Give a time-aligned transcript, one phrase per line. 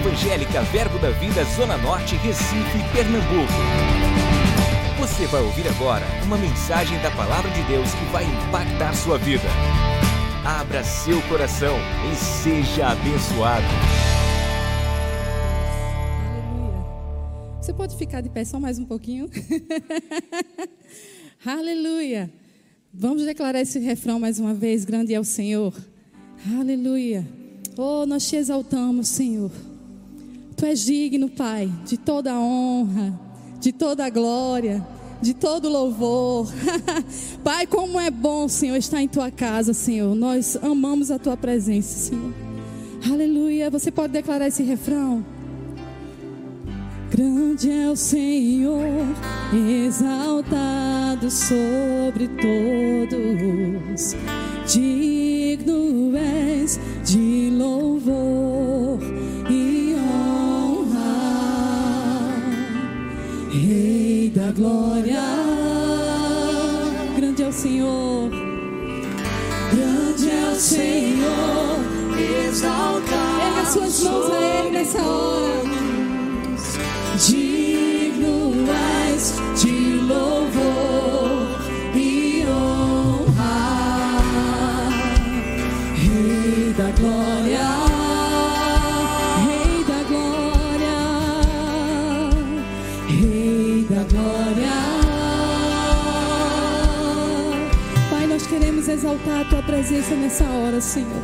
[0.00, 3.52] Evangélica Verbo da Vida Zona Norte, Recife, Pernambuco.
[4.98, 9.44] Você vai ouvir agora uma mensagem da Palavra de Deus que vai impactar sua vida.
[10.42, 11.76] Abra seu coração
[12.10, 13.66] e seja abençoado.
[16.24, 16.86] Aleluia.
[17.60, 19.28] Você pode ficar de pé só mais um pouquinho?
[21.44, 22.32] Aleluia.
[22.92, 24.86] Vamos declarar esse refrão mais uma vez.
[24.86, 25.74] Grande é o Senhor.
[26.58, 27.28] Aleluia.
[27.76, 29.50] Oh, nós te exaltamos, Senhor.
[30.60, 33.18] Tu és digno, Pai, de toda honra,
[33.58, 34.86] de toda glória,
[35.22, 36.52] de todo louvor.
[37.42, 40.14] Pai, como é bom, Senhor, estar em tua casa, Senhor.
[40.14, 42.34] Nós amamos a tua presença, Senhor.
[43.10, 43.70] Aleluia.
[43.70, 45.24] Você pode declarar esse refrão?
[47.10, 49.06] Grande é o Senhor,
[49.86, 54.14] exaltado sobre todos.
[54.70, 58.98] Digno és de louvor
[63.70, 65.22] Rei da glória.
[67.16, 68.28] Grande é o Senhor,
[69.70, 71.78] grande é o Senhor,
[72.48, 73.40] exaltado.
[73.46, 75.62] Erga suas mãos a Ele nessa hora.
[77.24, 78.66] Digno
[79.08, 80.79] és de louvor
[99.20, 101.22] exaltar a tua presença nessa hora, Senhor.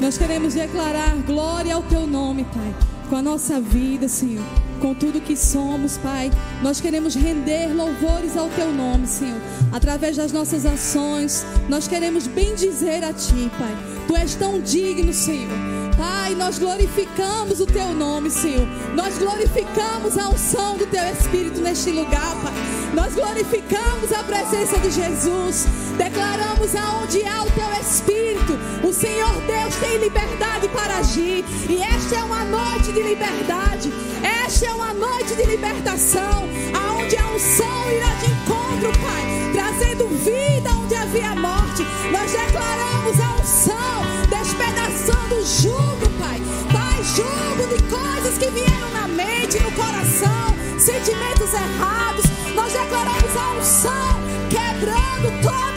[0.00, 2.74] Nós queremos declarar glória ao teu nome, Pai,
[3.08, 4.44] com a nossa vida, Senhor
[4.82, 6.28] com tudo que somos, Pai.
[6.60, 9.40] Nós queremos render louvores ao Teu nome, Senhor.
[9.70, 13.76] Através das nossas ações, nós queremos bendizer a Ti, Pai.
[14.08, 15.56] Tu és tão digno, Senhor.
[15.96, 18.66] Pai, nós glorificamos o Teu nome, Senhor.
[18.96, 22.52] Nós glorificamos a unção do Teu Espírito neste lugar, Pai.
[22.92, 25.66] Nós glorificamos a presença de Jesus.
[25.96, 28.58] Declaramos aonde há o Teu Espírito.
[28.82, 31.44] O Senhor Deus tem liberdade para agir.
[31.68, 33.92] E esta é uma noite de liberdade.
[34.22, 40.70] Esta é uma noite de libertação, aonde a unção irá de encontro, Pai, trazendo vida
[40.70, 41.82] onde havia morte.
[42.12, 46.40] Nós declaramos a unção, despedaçando o jugo, Pai.
[46.72, 52.24] Pai, jugo de coisas que vieram na mente, no coração, sentimentos errados.
[52.54, 54.21] Nós declaramos a unção,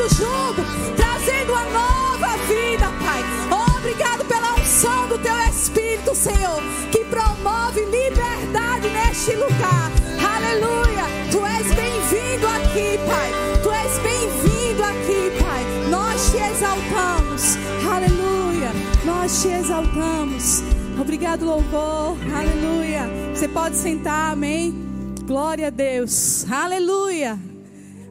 [0.10, 0.62] jugo,
[0.96, 3.24] trazendo a nova vida, Pai.
[3.78, 6.62] Obrigado pela unção do Teu Espírito, Senhor,
[6.92, 9.92] que promove liberdade neste lugar.
[10.36, 11.06] Aleluia.
[11.32, 13.32] Tu és bem-vindo aqui, Pai.
[13.64, 15.64] Tu és bem-vindo aqui, Pai.
[15.90, 17.58] Nós te exaltamos.
[17.90, 18.72] Aleluia.
[19.06, 20.64] Nós te exaltamos.
[21.00, 22.18] Obrigado, louvor.
[22.36, 23.10] Aleluia.
[23.34, 24.74] Você pode sentar, amém.
[25.26, 26.46] Glória a Deus.
[26.50, 27.55] Aleluia.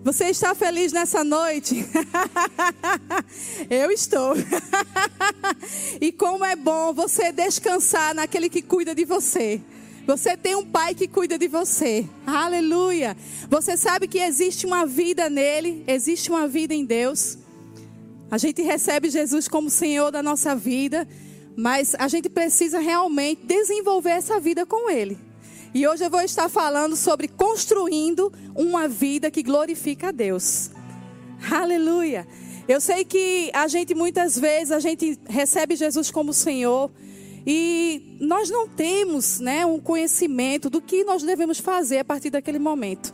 [0.04, 1.86] Você está feliz nessa noite?
[3.70, 4.34] Eu estou.
[6.00, 9.60] E como é bom você descansar naquele que cuida de você.
[10.06, 12.06] Você tem um pai que cuida de você.
[12.26, 13.16] Aleluia.
[13.48, 17.38] Você sabe que existe uma vida nele, existe uma vida em Deus.
[18.30, 21.08] A gente recebe Jesus como Senhor da nossa vida,
[21.56, 25.16] mas a gente precisa realmente desenvolver essa vida com ele.
[25.74, 30.70] E hoje eu vou estar falando sobre construindo uma vida que glorifica a Deus.
[31.50, 32.28] Aleluia.
[32.68, 36.92] Eu sei que a gente muitas vezes a gente recebe Jesus como Senhor
[37.44, 42.60] e nós não temos, né, um conhecimento do que nós devemos fazer a partir daquele
[42.60, 43.10] momento.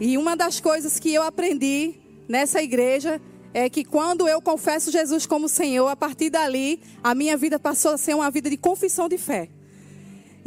[0.00, 1.96] E uma das coisas que eu aprendi
[2.26, 3.20] nessa igreja
[3.52, 7.92] é que quando eu confesso Jesus como Senhor, a partir dali a minha vida passou
[7.92, 9.50] a ser uma vida de confissão de fé.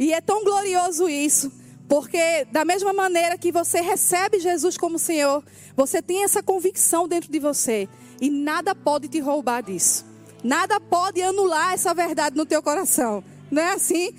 [0.02, 1.52] E é tão glorioso isso,
[1.88, 5.44] porque da mesma maneira que você recebe Jesus como Senhor,
[5.76, 7.88] você tem essa convicção dentro de você
[8.20, 10.04] e nada pode te roubar disso.
[10.42, 13.22] Nada pode anular essa verdade no teu coração.
[13.48, 14.12] Não é assim?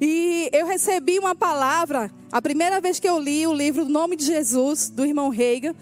[0.00, 4.24] E eu recebi uma palavra, a primeira vez que eu li o livro Nome de
[4.24, 5.74] Jesus, do irmão Reagan.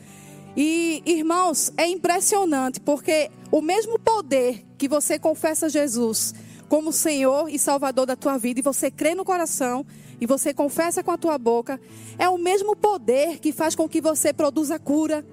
[0.56, 6.34] E, irmãos, é impressionante, porque o mesmo poder que você confessa Jesus
[6.69, 9.84] como Senhor e Salvador da tua vida, e você crê no coração,
[10.20, 11.81] e você confessa com a tua boca,
[12.19, 15.25] é o mesmo poder que faz com que você produza cura,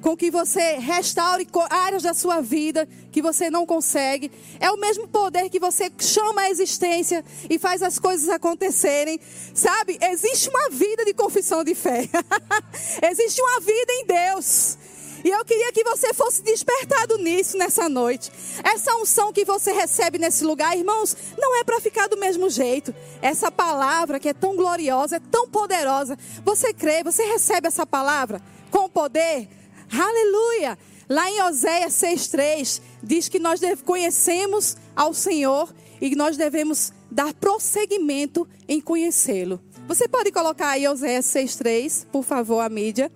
[0.00, 4.30] com que você restaure áreas da sua vida que você não consegue.
[4.58, 9.20] É o mesmo poder que você chama a existência e faz as coisas acontecerem.
[9.54, 9.98] Sabe?
[10.00, 12.08] Existe uma vida de confissão de fé.
[13.10, 14.78] Existe uma vida em Deus.
[15.24, 18.30] E eu queria que você fosse despertado nisso nessa noite.
[18.64, 22.94] Essa unção que você recebe nesse lugar, irmãos, não é para ficar do mesmo jeito.
[23.20, 26.18] Essa palavra que é tão gloriosa, é tão poderosa.
[26.44, 28.40] Você crê, você recebe essa palavra
[28.70, 29.48] com poder?
[29.92, 30.78] Aleluia!
[31.08, 38.48] Lá em Oséias 6,3 diz que nós conhecemos ao Senhor e nós devemos dar prosseguimento
[38.68, 39.60] em conhecê-lo.
[39.88, 43.10] Você pode colocar aí Oséias 6,3, por favor, a mídia.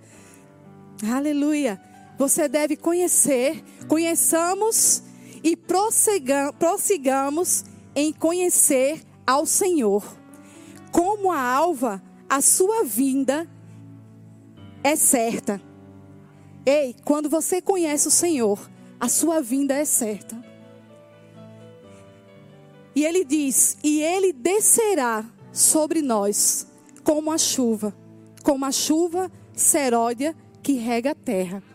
[1.08, 1.80] Aleluia.
[2.18, 5.02] Você deve conhecer, conheçamos
[5.42, 7.64] e prossigamos
[7.94, 10.04] em conhecer ao Senhor.
[10.92, 13.48] Como a alva, a sua vinda
[14.82, 15.60] é certa.
[16.64, 20.42] Ei, quando você conhece o Senhor, a sua vinda é certa.
[22.94, 26.66] E ele diz: E ele descerá sobre nós
[27.02, 27.94] como a chuva,
[28.42, 31.73] como a chuva seródia que rega a terra.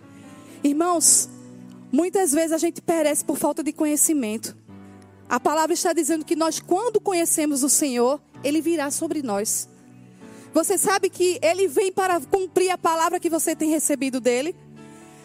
[0.64, 1.30] Irmãos,
[1.92, 4.58] muitas vezes a gente perece por falta de conhecimento.
[5.30, 9.70] A palavra está dizendo que nós, quando conhecemos o Senhor, Ele virá sobre nós.
[10.54, 14.56] Você sabe que Ele vem para cumprir a palavra que você tem recebido dele?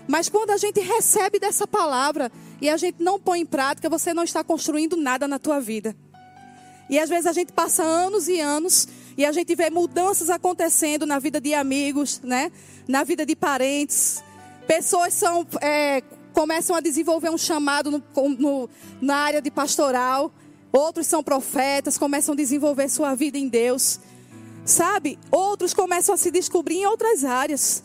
[0.07, 4.13] Mas quando a gente recebe dessa palavra e a gente não põe em prática, você
[4.13, 5.97] não está construindo nada na tua vida.
[6.91, 8.87] E às vezes a gente passa anos e anos
[9.17, 12.53] e a gente vê mudanças acontecendo na vida de amigos, né?
[12.87, 14.23] Na vida de parentes.
[14.67, 16.03] Pessoas são, é,
[16.33, 18.03] começam a desenvolver um chamado no,
[18.39, 18.71] no,
[19.01, 20.33] na área de pastoral.
[20.73, 24.01] Outros são profetas, começam a desenvolver sua vida em Deus.
[24.65, 25.19] Sabe?
[25.31, 27.83] Outros começam a se descobrir em outras áreas.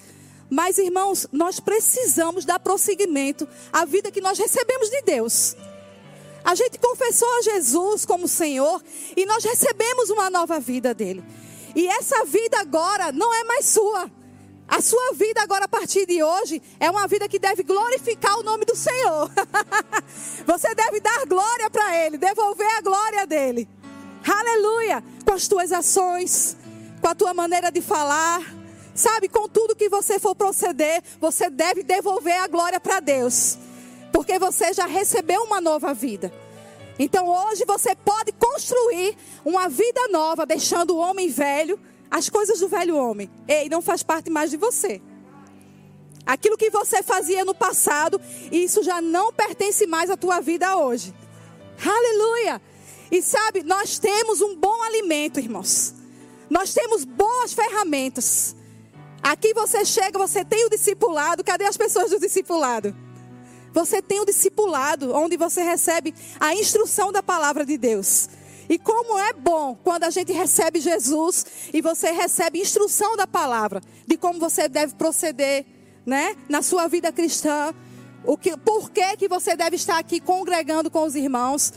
[0.49, 5.55] Mas, irmãos, nós precisamos dar prosseguimento à vida que nós recebemos de Deus.
[6.43, 8.81] A gente confessou a Jesus como Senhor
[9.15, 11.23] e nós recebemos uma nova vida dele.
[11.75, 14.09] E essa vida agora não é mais sua.
[14.69, 18.43] A sua vida agora a partir de hoje é uma vida que deve glorificar o
[18.43, 19.31] nome do Senhor.
[20.45, 23.67] Você deve dar glória para ele, devolver a glória dele.
[24.23, 25.03] Aleluia!
[25.25, 26.55] Com as tuas ações,
[27.01, 28.41] com a tua maneira de falar,
[28.99, 33.57] Sabe, com tudo que você for proceder, você deve devolver a glória para Deus.
[34.11, 36.33] Porque você já recebeu uma nova vida.
[36.99, 42.67] Então hoje você pode construir uma vida nova, deixando o homem velho, as coisas do
[42.67, 43.29] velho homem.
[43.47, 45.01] Ei, não faz parte mais de você.
[46.25, 48.21] Aquilo que você fazia no passado,
[48.51, 51.13] isso já não pertence mais à tua vida hoje.
[51.83, 52.61] Aleluia!
[53.11, 55.95] E sabe, nós temos um bom alimento, irmãos.
[56.49, 58.55] Nós temos boas ferramentas.
[59.21, 61.43] Aqui você chega, você tem o discipulado.
[61.43, 62.95] Cadê as pessoas do discipulado?
[63.73, 68.29] Você tem o discipulado, onde você recebe a instrução da palavra de Deus.
[68.69, 73.81] E como é bom quando a gente recebe Jesus e você recebe instrução da palavra
[74.05, 75.65] de como você deve proceder,
[76.05, 77.73] né, na sua vida cristã,
[78.23, 81.73] o que, por que que você deve estar aqui congregando com os irmãos.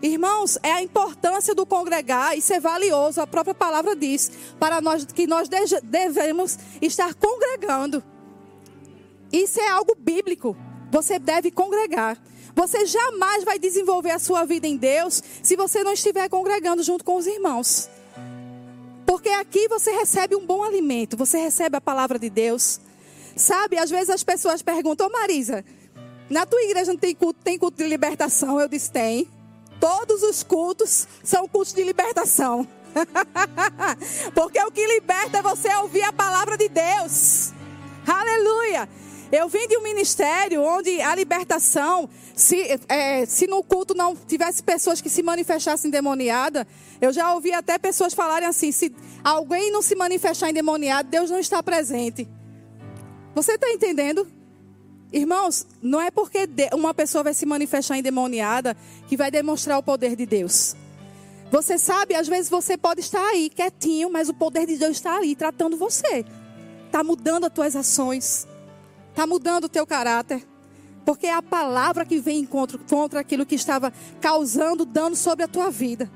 [0.00, 4.30] Irmãos, é a importância do congregar, isso é valioso, a própria palavra diz,
[4.60, 5.48] para nós que nós
[5.82, 8.02] devemos estar congregando.
[9.32, 10.56] Isso é algo bíblico.
[10.90, 12.16] Você deve congregar.
[12.58, 17.04] Você jamais vai desenvolver a sua vida em Deus se você não estiver congregando junto
[17.04, 17.88] com os irmãos.
[19.06, 22.80] Porque aqui você recebe um bom alimento, você recebe a palavra de Deus.
[23.36, 25.64] Sabe, às vezes as pessoas perguntam, ô Marisa,
[26.28, 28.60] na tua igreja não tem culto, tem culto de libertação?
[28.60, 29.28] Eu disse, tem.
[29.78, 32.66] Todos os cultos são cultos de libertação.
[34.34, 37.52] Porque o que liberta é você ouvir a palavra de Deus.
[38.04, 38.88] Aleluia.
[39.30, 44.62] Eu vim de um ministério onde a libertação, se, é, se no culto não tivesse
[44.62, 46.66] pessoas que se manifestassem endemoniada,
[46.98, 51.38] eu já ouvi até pessoas falarem assim: se alguém não se manifestar endemoniado, Deus não
[51.38, 52.26] está presente.
[53.34, 54.26] Você está entendendo?
[55.12, 58.76] Irmãos, não é porque uma pessoa vai se manifestar endemoniada
[59.08, 60.74] que vai demonstrar o poder de Deus.
[61.50, 65.16] Você sabe, às vezes você pode estar aí quietinho, mas o poder de Deus está
[65.16, 66.24] ali tratando você.
[66.86, 68.46] Está mudando as tuas ações.
[69.18, 70.46] Está mudando o teu caráter.
[71.04, 75.48] Porque é a palavra que vem contra, contra aquilo que estava causando dano sobre a
[75.48, 76.08] tua vida.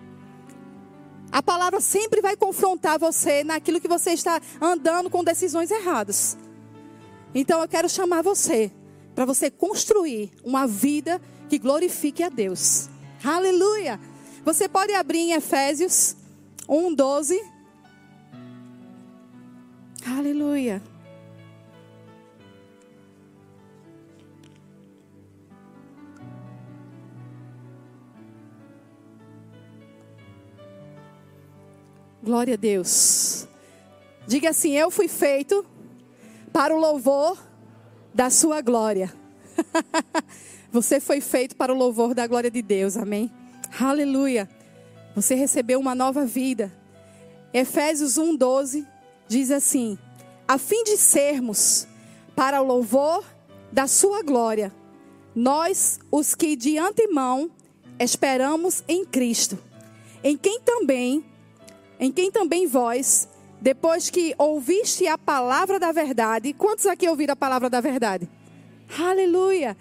[1.33, 6.39] A palavra sempre vai confrontar você naquilo que você está andando com decisões erradas.
[7.35, 8.71] Então eu quero chamar você
[9.17, 12.89] para você construir uma vida que glorifique a Deus.
[13.25, 13.99] Aleluia!
[14.45, 16.15] Você pode abrir em Efésios
[16.69, 17.37] 1:12.
[20.07, 20.92] Aleluia.
[32.23, 33.49] Glória a Deus.
[34.27, 35.65] Diga assim: Eu fui feito
[36.53, 37.37] para o louvor
[38.15, 39.13] da sua glória.
[40.71, 43.31] Você foi feito para o louvor da glória de Deus, amém?
[43.81, 44.49] Aleluia.
[45.17, 46.73] Você recebeu uma nova vida.
[47.53, 48.87] Efésios 1:12
[49.27, 49.99] diz assim:
[50.47, 51.89] a fim de sermos
[52.37, 53.25] para o louvor
[53.73, 54.73] da sua glória,
[55.35, 57.51] nós os que de antemão
[57.99, 59.59] esperamos em Cristo,
[60.23, 61.25] em quem também,
[62.03, 63.29] em quem também vós,
[63.61, 68.29] depois que ouviste a palavra da verdade, quantos aqui ouviram a palavra da verdade?
[68.99, 69.77] Aleluia!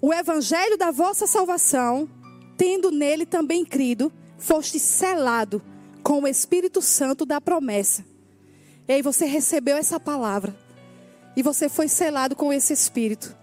[0.00, 2.08] O evangelho da vossa salvação,
[2.56, 5.60] tendo nele também crido, foste selado
[6.02, 8.02] com o Espírito Santo da promessa.
[8.88, 10.56] E aí você recebeu essa palavra.
[11.36, 13.36] E você foi selado com esse Espírito.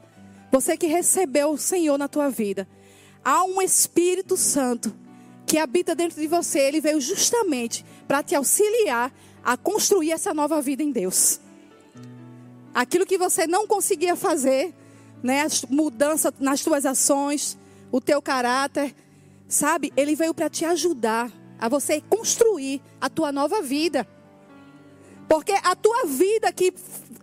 [0.51, 2.67] Você que recebeu o Senhor na tua vida.
[3.23, 4.91] Há um Espírito Santo
[5.49, 6.59] que habita dentro de você.
[6.59, 9.11] Ele veio justamente para te auxiliar
[9.43, 11.41] a construir essa nova vida em Deus.
[12.71, 14.75] Aquilo que você não conseguia fazer,
[15.23, 17.57] né, mudança nas tuas ações,
[17.91, 18.95] o teu caráter,
[19.47, 19.91] sabe?
[19.97, 24.07] Ele veio para te ajudar a você construir a tua nova vida.
[25.27, 26.71] Porque a tua vida que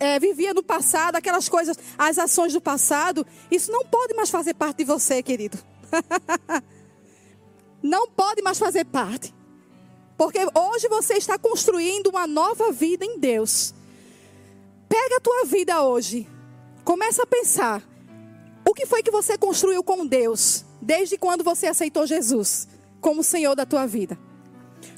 [0.00, 4.54] é, vivia no passado, aquelas coisas, as ações do passado, isso não pode mais fazer
[4.54, 5.56] parte de você, querido.
[7.86, 9.34] não pode mais fazer parte.
[10.16, 13.74] Porque hoje você está construindo uma nova vida em Deus.
[14.88, 16.28] Pega a tua vida hoje.
[16.84, 17.82] Começa a pensar.
[18.68, 22.66] O que foi que você construiu com Deus desde quando você aceitou Jesus
[23.00, 24.18] como Senhor da tua vida?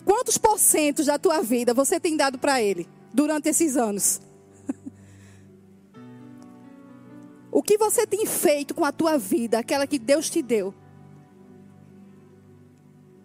[0.04, 4.20] Quantos porcentos da tua vida você tem dado para Ele durante esses anos?
[7.52, 10.72] o que você tem feito com a tua vida, aquela que Deus te deu?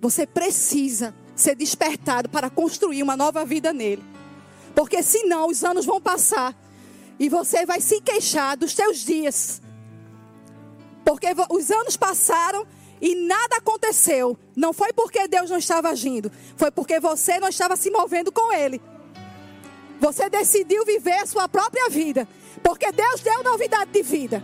[0.03, 4.03] Você precisa ser despertado para construir uma nova vida nele.
[4.75, 6.53] Porque senão os anos vão passar
[7.17, 9.61] e você vai se queixar dos teus dias.
[11.05, 12.67] Porque os anos passaram
[13.01, 14.37] e nada aconteceu.
[14.53, 18.51] Não foi porque Deus não estava agindo, foi porque você não estava se movendo com
[18.51, 18.81] Ele.
[20.01, 22.27] Você decidiu viver a sua própria vida,
[22.61, 24.43] porque Deus deu novidade de vida.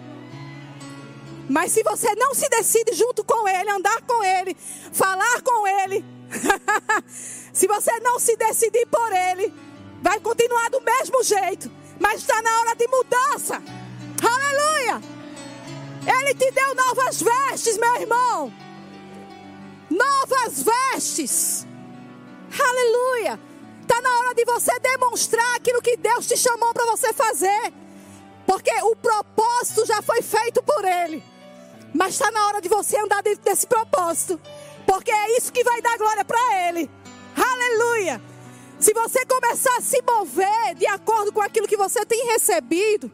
[1.49, 4.55] Mas se você não se decide junto com Ele, andar com Ele,
[4.93, 6.05] falar com Ele,
[7.51, 9.51] se você não se decidir por Ele,
[9.99, 11.71] vai continuar do mesmo jeito.
[11.99, 13.63] Mas está na hora de mudança.
[14.21, 15.01] Aleluia!
[16.05, 18.53] Ele te deu novas vestes, meu irmão.
[19.89, 21.65] Novas vestes.
[22.59, 23.39] Aleluia!
[23.81, 27.73] Está na hora de você demonstrar aquilo que Deus te chamou para você fazer.
[28.45, 31.23] Porque o propósito já foi feito por Ele.
[31.93, 34.39] Mas está na hora de você andar dentro desse propósito.
[34.85, 36.89] Porque é isso que vai dar glória para Ele.
[37.35, 38.21] Aleluia.
[38.79, 43.11] Se você começar a se mover de acordo com aquilo que você tem recebido,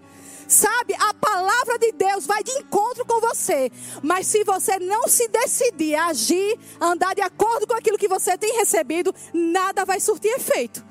[0.48, 3.72] sabe, a palavra de Deus vai de encontro com você.
[4.04, 8.38] Mas se você não se decidir a agir, andar de acordo com aquilo que você
[8.38, 10.86] tem recebido, nada vai surtir efeito.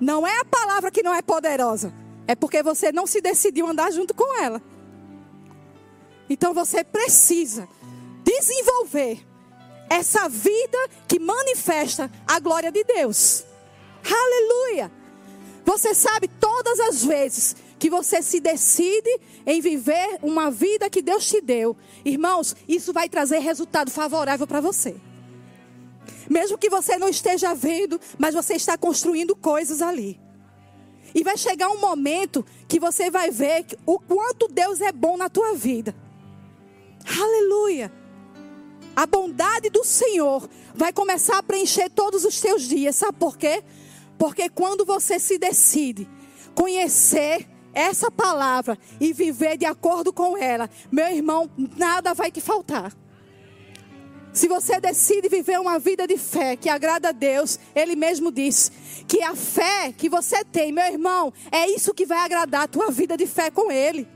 [0.00, 1.92] Não é a palavra que não é poderosa,
[2.26, 4.60] é porque você não se decidiu andar junto com ela.
[6.30, 7.68] Então você precisa
[8.22, 9.26] desenvolver
[9.90, 13.44] essa vida que manifesta a glória de Deus.
[14.04, 14.92] Aleluia!
[15.64, 19.10] Você sabe todas as vezes que você se decide
[19.44, 24.60] em viver uma vida que Deus te deu, irmãos, isso vai trazer resultado favorável para
[24.60, 24.94] você.
[26.28, 30.20] Mesmo que você não esteja vendo, mas você está construindo coisas ali.
[31.12, 35.28] E vai chegar um momento que você vai ver o quanto Deus é bom na
[35.28, 35.92] tua vida.
[37.04, 37.92] Aleluia.
[38.94, 42.96] A bondade do Senhor vai começar a preencher todos os teus dias.
[42.96, 43.62] Sabe por quê?
[44.18, 46.08] Porque quando você se decide
[46.54, 52.94] conhecer essa palavra e viver de acordo com ela, meu irmão, nada vai te faltar.
[54.32, 58.70] Se você decide viver uma vida de fé que agrada a Deus, Ele mesmo diz
[59.08, 62.90] que a fé que você tem, meu irmão, é isso que vai agradar a tua
[62.90, 64.06] vida de fé com Ele.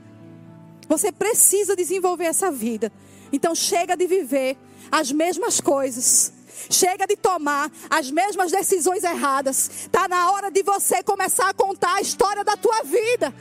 [0.87, 2.91] Você precisa desenvolver essa vida.
[3.31, 4.57] Então chega de viver
[4.91, 6.31] as mesmas coisas.
[6.69, 9.69] Chega de tomar as mesmas decisões erradas.
[9.69, 13.33] Está na hora de você começar a contar a história da tua vida.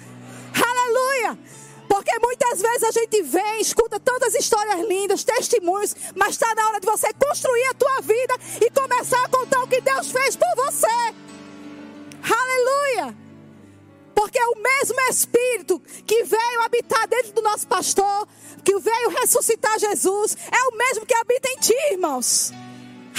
[0.54, 1.38] Aleluia!
[1.88, 6.80] Porque muitas vezes a gente vem, escuta tantas histórias lindas, testemunhos, mas está na hora
[6.80, 10.48] de você construir a tua vida e começar a contar o que Deus fez por
[10.56, 11.14] você.
[12.22, 13.23] Aleluia!
[14.14, 18.28] Porque é o mesmo Espírito que veio habitar dentro do nosso pastor,
[18.64, 22.52] que veio ressuscitar Jesus, é o mesmo que habita em ti, irmãos.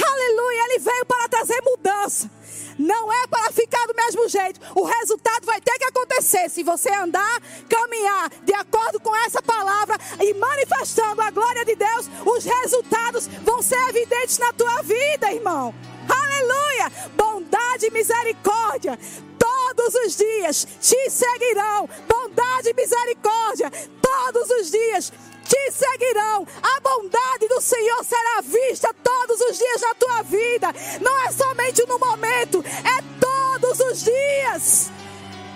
[0.03, 2.29] Aleluia, ele veio para trazer mudança.
[2.77, 4.59] Não é para ficar do mesmo jeito.
[4.75, 9.97] O resultado vai ter que acontecer se você andar, caminhar de acordo com essa palavra
[10.19, 15.73] e manifestando a glória de Deus, os resultados vão ser evidentes na tua vida, irmão.
[16.07, 16.91] Aleluia!
[17.15, 18.97] Bondade e misericórdia
[19.37, 21.89] todos os dias te seguirão.
[22.07, 25.11] Bondade e misericórdia todos os dias
[25.45, 26.47] te seguirão.
[26.61, 30.67] A bondade do Senhor será vista todos os dias na tua vida.
[31.01, 34.91] Não é somente no momento, é todos os dias.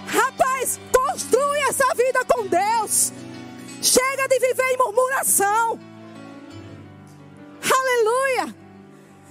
[0.08, 3.12] Rapaz, construa essa vida com Deus.
[3.82, 5.80] Chega de viver em murmuração.
[7.62, 8.56] Aleluia.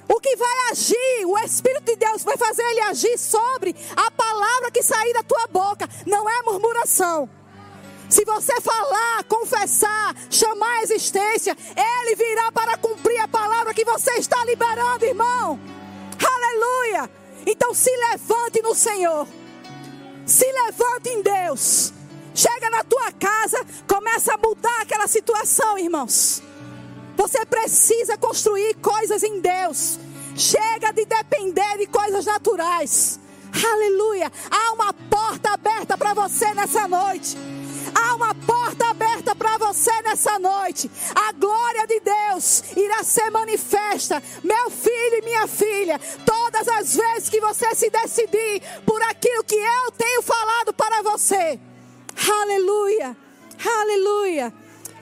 [0.08, 4.70] O que vai agir, o Espírito de Deus vai fazer ele agir sobre a palavra
[4.70, 5.88] que sair da tua boca.
[6.06, 7.28] Não é murmuração.
[8.08, 14.12] Se você falar, confessar, chamar a existência, Ele virá para cumprir a palavra que você
[14.12, 15.60] está liberando, irmão.
[16.18, 17.10] Aleluia!
[17.46, 19.28] Então se levante no Senhor.
[20.24, 21.92] Se levante em Deus.
[22.34, 26.42] Chega na tua casa, começa a mudar aquela situação, irmãos.
[27.16, 29.98] Você precisa construir coisas em Deus.
[30.36, 33.18] Chega de depender de coisas naturais.
[33.52, 34.30] Aleluia!
[34.50, 37.36] Há uma porta aberta para você nessa noite.
[38.00, 40.88] Há uma porta aberta para você nessa noite.
[41.14, 44.22] A glória de Deus irá ser manifesta.
[44.44, 49.56] Meu filho e minha filha, todas as vezes que você se decidir por aquilo que
[49.56, 51.58] eu tenho falado para você.
[52.40, 53.16] Aleluia.
[53.80, 54.54] Aleluia.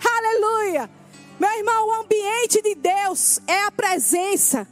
[0.03, 0.91] Aleluia.
[1.39, 4.67] Meu irmão, o ambiente de Deus é a presença.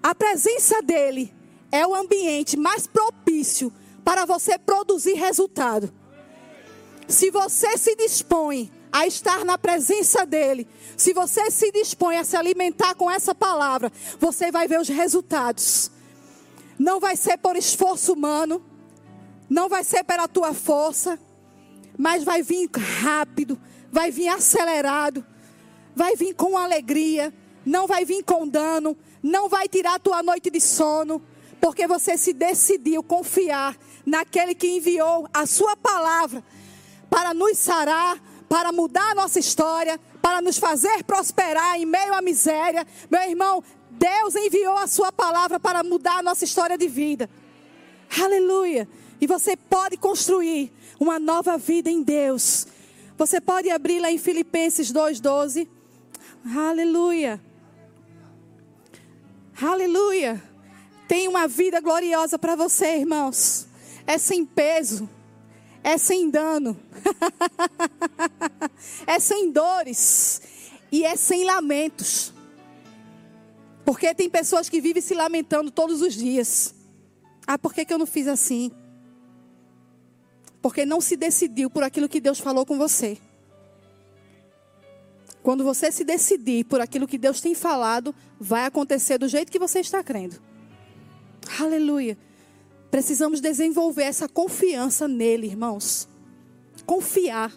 [0.00, 1.34] A presença dele
[1.72, 3.72] é o ambiente mais propício
[4.04, 5.92] para você produzir resultado.
[7.08, 12.36] Se você se dispõe a estar na presença dEle, se você se dispõe a se
[12.36, 15.90] alimentar com essa palavra, você vai ver os resultados.
[16.78, 18.64] Não vai ser por esforço humano,
[19.48, 21.18] não vai ser pela tua força,
[21.98, 22.70] mas vai vir
[23.02, 23.58] rápido,
[23.90, 25.24] vai vir acelerado,
[25.94, 27.32] vai vir com alegria,
[27.64, 31.22] não vai vir com dano, não vai tirar a tua noite de sono,
[31.60, 36.42] porque você se decidiu confiar naquele que enviou a sua palavra
[37.12, 42.22] para nos sarar, para mudar a nossa história, para nos fazer prosperar em meio à
[42.22, 42.86] miséria.
[43.10, 47.28] Meu irmão, Deus enviou a sua palavra para mudar a nossa história de vida.
[48.18, 48.88] Aleluia.
[49.20, 52.66] E você pode construir uma nova vida em Deus.
[53.18, 55.68] Você pode abrir lá em Filipenses 2:12.
[56.56, 57.38] Aleluia.
[59.60, 60.42] Aleluia.
[61.06, 63.66] Tem uma vida gloriosa para você, irmãos.
[64.06, 65.06] É sem peso
[65.82, 66.76] é sem dano,
[69.06, 70.40] é sem dores
[70.90, 72.32] e é sem lamentos.
[73.84, 76.74] Porque tem pessoas que vivem se lamentando todos os dias.
[77.46, 78.70] Ah, por que, que eu não fiz assim?
[80.60, 83.18] Porque não se decidiu por aquilo que Deus falou com você.
[85.42, 89.58] Quando você se decidir por aquilo que Deus tem falado, vai acontecer do jeito que
[89.58, 90.40] você está crendo.
[91.58, 92.16] Aleluia.
[92.92, 96.06] Precisamos desenvolver essa confiança nele, irmãos.
[96.84, 97.50] Confiar.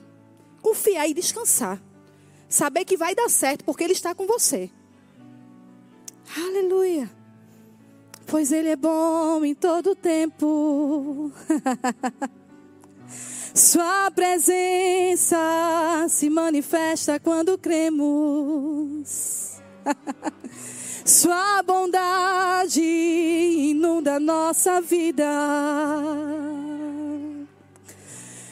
[0.62, 1.84] Confiar e descansar.
[2.48, 4.69] Saber que vai dar certo porque ele está com você.
[6.38, 7.12] Aleluia.
[8.26, 11.34] Pois ele é bom em todo tempo.
[13.54, 15.38] Sua presença
[16.08, 19.60] se manifesta quando cremos.
[21.08, 25.24] Sua bondade inunda nossa vida.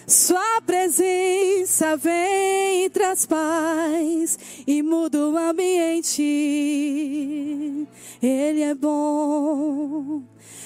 [0.06, 4.38] Sua presença vem e traz paz
[4.68, 6.22] e muda o ambiente.
[8.22, 10.22] Ele é bom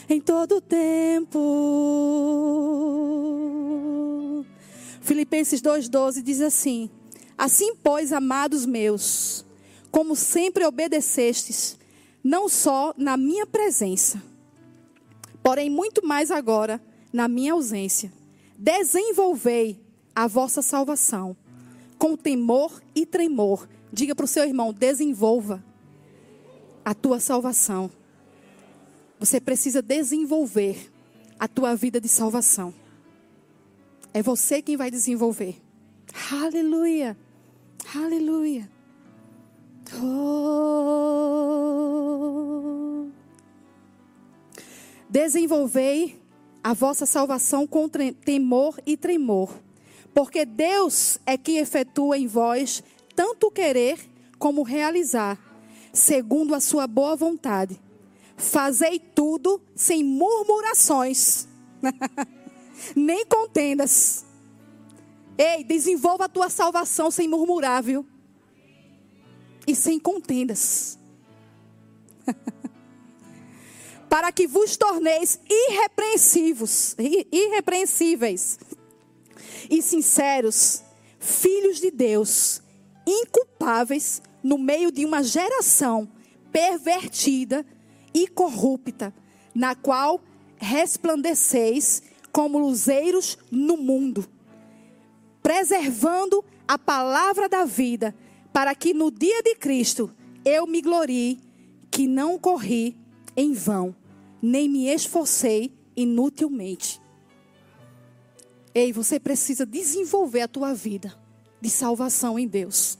[0.09, 1.39] em todo tempo.
[4.99, 6.89] Filipenses 2,12 diz assim:
[7.37, 9.45] Assim, pois, amados meus,
[9.89, 11.76] como sempre obedecestes,
[12.27, 14.21] não só na minha presença,
[15.41, 16.81] porém muito mais agora
[17.13, 18.11] na minha ausência.
[18.57, 19.79] Desenvolvei
[20.13, 21.37] a vossa salvação
[21.97, 23.65] com temor e tremor.
[23.93, 25.63] Diga para o seu irmão: desenvolva
[26.83, 27.89] a tua salvação.
[29.17, 30.91] Você precisa desenvolver
[31.39, 32.73] a tua vida de salvação.
[34.13, 35.61] É você quem vai desenvolver.
[36.29, 37.17] Aleluia.
[37.95, 38.69] Aleluia.
[45.09, 46.21] Desenvolvei
[46.63, 49.57] a vossa salvação com temor e tremor,
[50.13, 52.83] porque Deus é quem efetua em vós
[53.15, 53.97] tanto querer
[54.37, 55.39] como realizar,
[55.93, 57.79] segundo a sua boa vontade.
[58.35, 61.47] fazei tudo sem murmurações,
[62.95, 64.25] nem contendas.
[65.37, 68.05] Ei, desenvolva a tua salvação sem murmurar, viu?
[69.67, 70.97] E sem contendas.
[74.09, 76.95] Para que vos torneis irrepreensivos,
[77.31, 78.57] irrepreensíveis
[79.69, 80.81] e sinceros,
[81.19, 82.61] filhos de Deus,
[83.05, 86.09] inculpáveis no meio de uma geração
[86.51, 87.65] pervertida
[88.13, 89.13] e corrupta,
[89.53, 90.21] na qual
[90.57, 92.01] resplandeceis
[92.31, 94.27] como luzeiros no mundo,
[95.41, 98.15] preservando a palavra da vida,
[98.57, 100.11] para que no dia de Cristo
[100.43, 101.39] eu me glorie
[101.91, 102.97] que não corri
[103.35, 103.95] em vão,
[104.41, 106.99] nem me esforcei inutilmente.
[108.73, 111.15] Ei, você precisa desenvolver a tua vida
[111.61, 112.97] de salvação em Deus.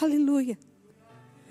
[0.00, 0.56] Aleluia.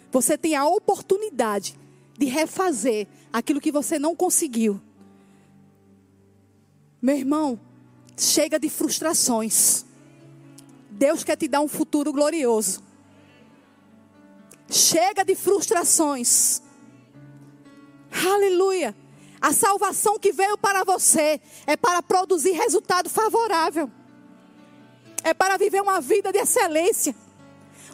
[0.09, 1.77] Você tem a oportunidade
[2.17, 4.79] de refazer aquilo que você não conseguiu.
[7.01, 7.59] Meu irmão,
[8.15, 9.83] chega de frustrações.
[10.93, 12.83] Deus quer te dar um futuro glorioso.
[14.69, 16.61] Chega de frustrações.
[18.11, 18.95] Aleluia.
[19.41, 23.91] A salvação que veio para você é para produzir resultado favorável.
[25.23, 27.15] É para viver uma vida de excelência.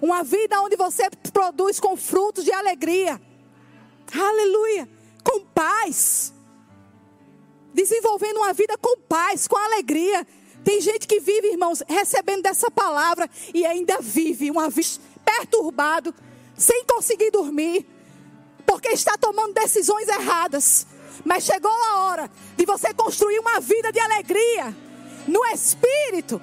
[0.02, 3.20] Uma vida onde você produz com frutos de alegria.
[4.14, 4.90] Aleluia.
[5.24, 6.34] Com paz.
[7.74, 10.26] Desenvolvendo uma vida com paz, com alegria.
[10.64, 16.14] Tem gente que vive, irmãos, recebendo dessa palavra e ainda vive uma vida perturbado,
[16.58, 17.86] sem conseguir dormir,
[18.66, 20.86] porque está tomando decisões erradas.
[21.24, 24.76] Mas chegou a hora de você construir uma vida de alegria
[25.28, 26.42] no espírito,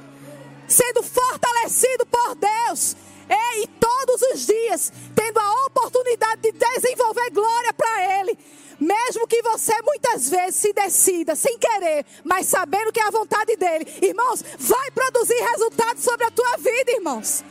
[0.68, 2.96] sendo fortalecido por Deus,
[3.29, 8.38] e todos os dias tendo a oportunidade de desenvolver glória para Ele.
[8.79, 13.57] Mesmo que você muitas vezes se decida sem querer, mas sabendo que é a vontade
[13.57, 17.43] dele, irmãos, vai produzir resultados sobre a tua vida, irmãos.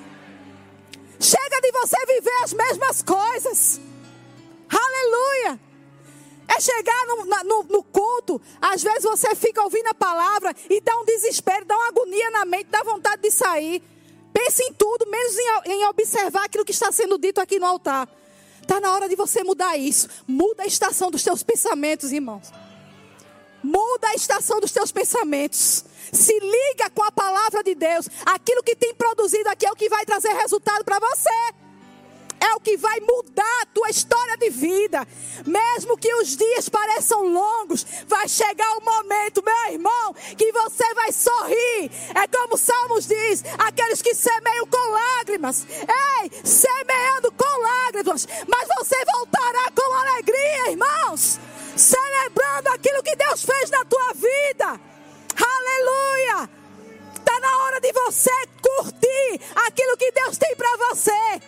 [1.19, 3.81] Chega de você viver as mesmas coisas.
[4.69, 5.59] Aleluia.
[6.47, 10.95] É chegar no, no, no, culto, às vezes você fica ouvindo a palavra e dá
[10.97, 13.81] um desespero, dá uma agonia na mente, dá vontade de sair.
[14.31, 18.07] Pense em tudo, menos em, em observar aquilo que está sendo dito aqui no altar.
[18.65, 20.09] Está na hora de você mudar isso.
[20.27, 22.51] Muda a estação dos teus pensamentos, irmãos.
[23.63, 25.85] Muda a estação dos teus pensamentos.
[26.11, 28.09] Se liga com a palavra de Deus.
[28.25, 31.64] Aquilo que tem produzido aqui é o que vai trazer resultado para você
[32.45, 35.07] é o que vai mudar a tua história de vida.
[35.45, 41.11] Mesmo que os dias pareçam longos, vai chegar o momento, meu irmão, que você vai
[41.11, 41.91] sorrir.
[42.15, 45.65] É como Salmos diz: aqueles que semeiam com lágrimas.
[46.21, 51.39] Ei, semeando com lágrimas, mas você voltará com alegria, irmãos.
[51.75, 54.79] Celebrando aquilo que Deus fez na tua vida.
[55.35, 56.64] Aleluia!
[57.35, 61.11] Está na hora de você curtir aquilo que Deus tem para você.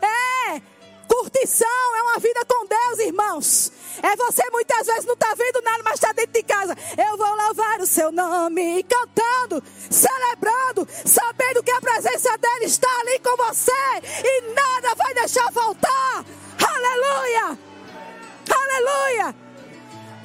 [0.00, 0.62] é,
[1.06, 3.70] curtição é uma vida com Deus, irmãos.
[4.02, 6.74] É você muitas vezes não está vendo nada, mas está dentro de casa.
[6.96, 13.18] Eu vou louvar o seu nome, cantando, celebrando, sabendo que a presença dele está ali
[13.18, 13.72] com você
[14.24, 16.24] e nada vai deixar faltar.
[16.66, 17.58] Aleluia!
[18.50, 19.47] Aleluia!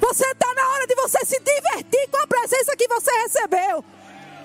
[0.06, 3.82] Você está na hora de você se divertir com a presença que você recebeu.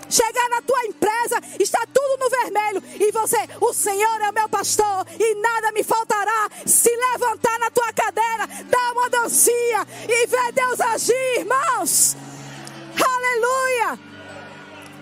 [0.10, 2.84] Chegar na tua empresa, está tudo no vermelho.
[2.98, 6.50] E você, o Senhor é o meu pastor e nada me faltará.
[6.66, 12.16] Se levantar na tua cadeira, dá uma dancinha e ver Deus agir, irmãos.
[12.96, 14.00] Aleluia.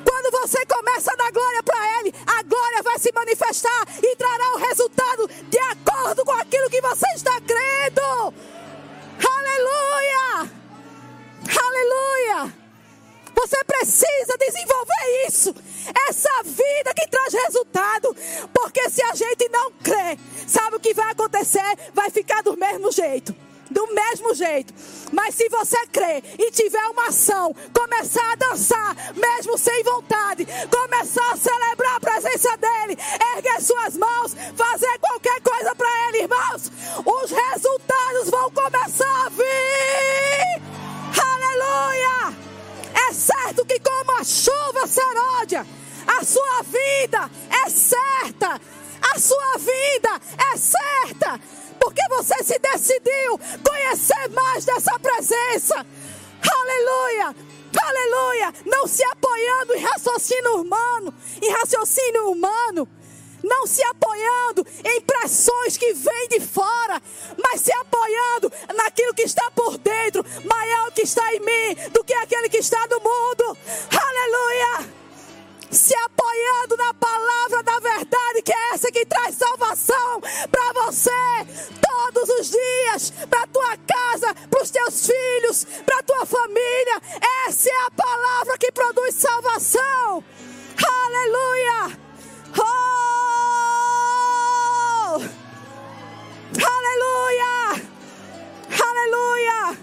[0.04, 4.56] Quando você começa a dar glória para Ele, a glória vai se manifestar e trará
[4.56, 8.34] o resultado de acordo com aquilo que você está crendo.
[9.26, 10.52] Aleluia!
[11.64, 12.54] Aleluia!
[13.36, 15.56] Você precisa desenvolver isso,
[16.10, 18.16] essa vida que traz resultado,
[18.54, 21.78] porque se a gente não crê, sabe o que vai acontecer?
[21.94, 24.74] Vai ficar do mesmo jeito do mesmo jeito.
[25.12, 31.32] Mas se você crer e tiver uma ação, começar a dançar, mesmo sem vontade, começar
[31.32, 32.98] a celebrar a presença dele,
[33.36, 36.72] erguer suas mãos, fazer qualquer coisa para ele, irmãos,
[37.06, 40.62] os resultados vão começar a vir.
[41.22, 42.38] Aleluia!
[43.10, 45.66] É certo que como a chuva seródia,
[46.08, 47.30] a sua vida
[47.66, 48.60] é certa.
[49.14, 50.22] A sua vida
[50.54, 51.40] é certa.
[51.80, 55.86] Porque você se decidiu conhecer mais dessa presença.
[56.42, 57.36] Aleluia!
[57.80, 58.54] Aleluia!
[58.66, 62.88] Não se apoiando em raciocínio humano, em raciocínio humano,
[63.44, 67.02] não se apoiando em pressões que vêm de fora,
[67.42, 72.14] mas se apoiando naquilo que está por dentro, maior que está em mim do que
[72.14, 73.58] aquele que está no mundo.
[73.92, 75.07] Aleluia!
[75.70, 81.12] Se apoiando na palavra da verdade, que é essa que traz salvação para você
[81.82, 87.02] todos os dias, para tua casa, para os teus filhos, para tua família.
[87.48, 90.24] Essa é a palavra que produz salvação.
[91.06, 92.00] Aleluia!
[92.60, 92.68] Oh!
[96.64, 97.82] Aleluia!
[98.82, 99.78] Aleluia!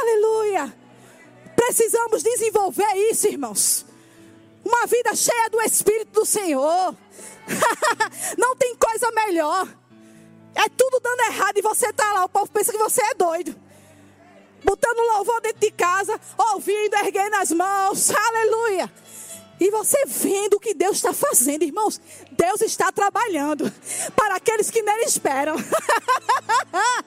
[0.00, 0.74] Aleluia!
[1.54, 3.87] Precisamos desenvolver isso, irmãos.
[4.68, 6.94] Uma vida cheia do Espírito do Senhor.
[8.36, 9.66] Não tem coisa melhor.
[10.54, 12.26] É tudo dando errado e você está lá.
[12.26, 13.56] O povo pensa que você é doido.
[14.62, 18.10] Botando louvor dentro de casa, ouvindo, erguendo as mãos.
[18.12, 18.92] Aleluia.
[19.58, 21.98] E você vendo o que Deus está fazendo, irmãos.
[22.32, 23.72] Deus está trabalhando
[24.14, 25.56] para aqueles que nele esperam.
[25.56, 27.04] uh!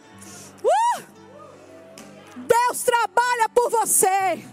[2.36, 4.44] Deus trabalha por você.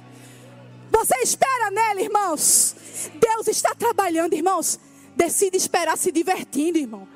[0.90, 2.76] Você espera nele, irmãos.
[3.20, 4.78] Deus está trabalhando, irmãos.
[5.16, 7.08] Decide esperar se divertindo, irmão.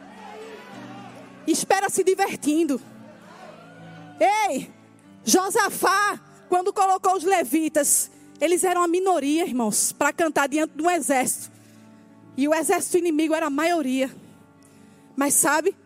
[1.46, 2.80] Espera se divertindo.
[4.48, 4.70] Ei,
[5.24, 8.10] Josafá, quando colocou os levitas
[8.42, 11.52] eles eram a minoria, irmãos, para cantar diante de um exército.
[12.36, 14.10] E o exército inimigo era a maioria.
[15.14, 15.76] Mas sabe,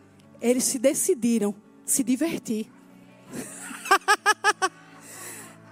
[0.41, 1.53] eles se decidiram
[1.85, 2.67] se divertir.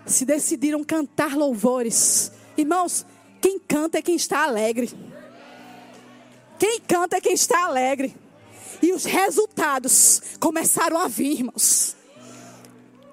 [0.06, 2.32] se decidiram cantar louvores.
[2.56, 3.04] Irmãos,
[3.46, 4.90] quem canta é quem está alegre.
[6.58, 8.16] Quem canta é quem está alegre.
[8.82, 11.96] E os resultados começaram a vir, irmãos.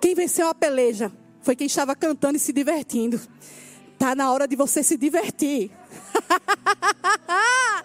[0.00, 3.20] Quem venceu a peleja foi quem estava cantando e se divertindo.
[3.92, 5.70] Está na hora de você se divertir.
[6.16, 7.84] uh!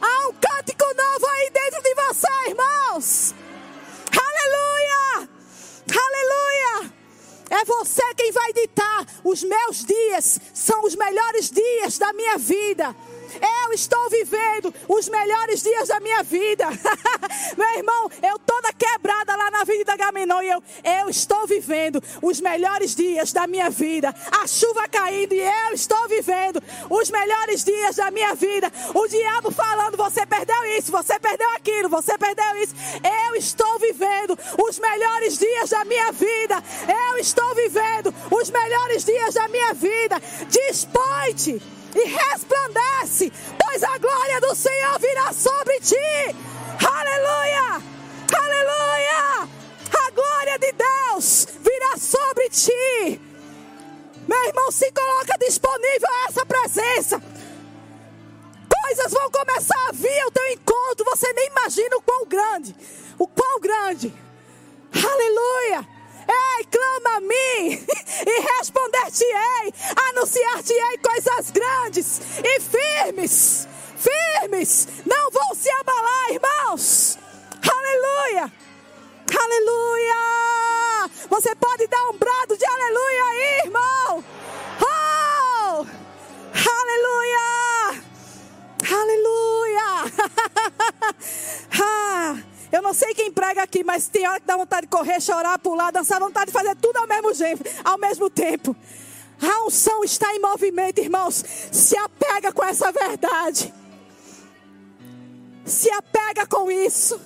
[0.00, 3.34] Há um cântico novo aí dentro de você, irmãos.
[4.16, 5.28] Aleluia!
[5.90, 6.97] Aleluia!
[7.50, 9.06] É você quem vai ditar.
[9.24, 12.94] Os meus dias são os melhores dias da minha vida.
[13.40, 16.66] Eu estou vivendo os melhores dias da minha vida.
[17.56, 22.40] Meu irmão, eu toda quebrada lá na Avenida Gamenon e eu, eu estou vivendo os
[22.40, 24.14] melhores dias da minha vida.
[24.42, 28.72] A chuva caindo e eu estou vivendo os melhores dias da minha vida.
[28.94, 32.74] O diabo falando, você perdeu isso, você perdeu aquilo, você perdeu isso.
[33.28, 36.62] Eu estou vivendo os melhores dias da minha vida.
[37.10, 40.20] Eu estou vivendo os melhores dias da minha vida.
[40.48, 45.96] Dispõe-te e resplandece, pois a glória do Senhor virá sobre ti.
[46.86, 47.82] Aleluia!
[48.34, 49.48] Aleluia!
[50.06, 53.20] A glória de Deus virá sobre ti.
[54.26, 57.22] Meu irmão, se coloca disponível a essa presença.
[58.82, 61.04] Coisas vão começar a vir ao teu encontro.
[61.06, 62.76] Você nem imagina o quão grande.
[63.18, 64.14] O quão grande.
[64.92, 65.97] Aleluia!
[66.28, 67.86] Ei, clama a mim
[68.26, 69.72] e responder-te-ei,
[70.10, 77.18] anunciar-te-ei coisas grandes e firmes, firmes, não vão se abalar, irmãos.
[77.62, 78.52] Aleluia,
[79.42, 80.14] aleluia.
[81.30, 84.24] Você pode dar um brado de aleluia aí, irmão.
[84.80, 85.47] Oh,
[93.58, 96.74] aqui, mas tem hora que dá vontade de correr, chorar, pular, dançar, vontade de fazer
[96.76, 98.74] tudo ao mesmo, jeito, ao mesmo tempo.
[99.40, 101.44] A unção está em movimento, irmãos.
[101.70, 103.72] Se apega com essa verdade.
[105.64, 107.20] Se apega com isso.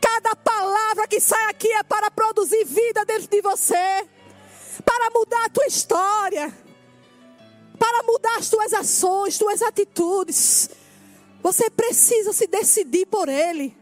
[0.00, 4.08] Cada palavra que sai aqui é para produzir vida dentro de você,
[4.84, 6.52] para mudar a tua história,
[7.78, 10.70] para mudar as tuas ações, tuas atitudes.
[11.42, 13.76] Você precisa se decidir por Ele.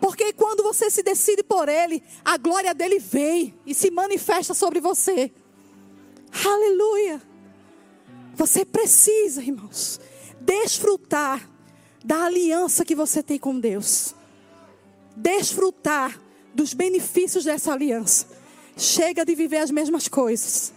[0.00, 4.80] Porque quando você se decide por Ele, a glória dele vem e se manifesta sobre
[4.80, 5.32] você.
[6.44, 7.20] Aleluia.
[8.34, 10.00] Você precisa, irmãos,
[10.40, 11.48] desfrutar
[12.04, 14.14] da aliança que você tem com Deus.
[15.16, 16.18] Desfrutar
[16.54, 18.26] dos benefícios dessa aliança.
[18.76, 20.72] Chega de viver as mesmas coisas.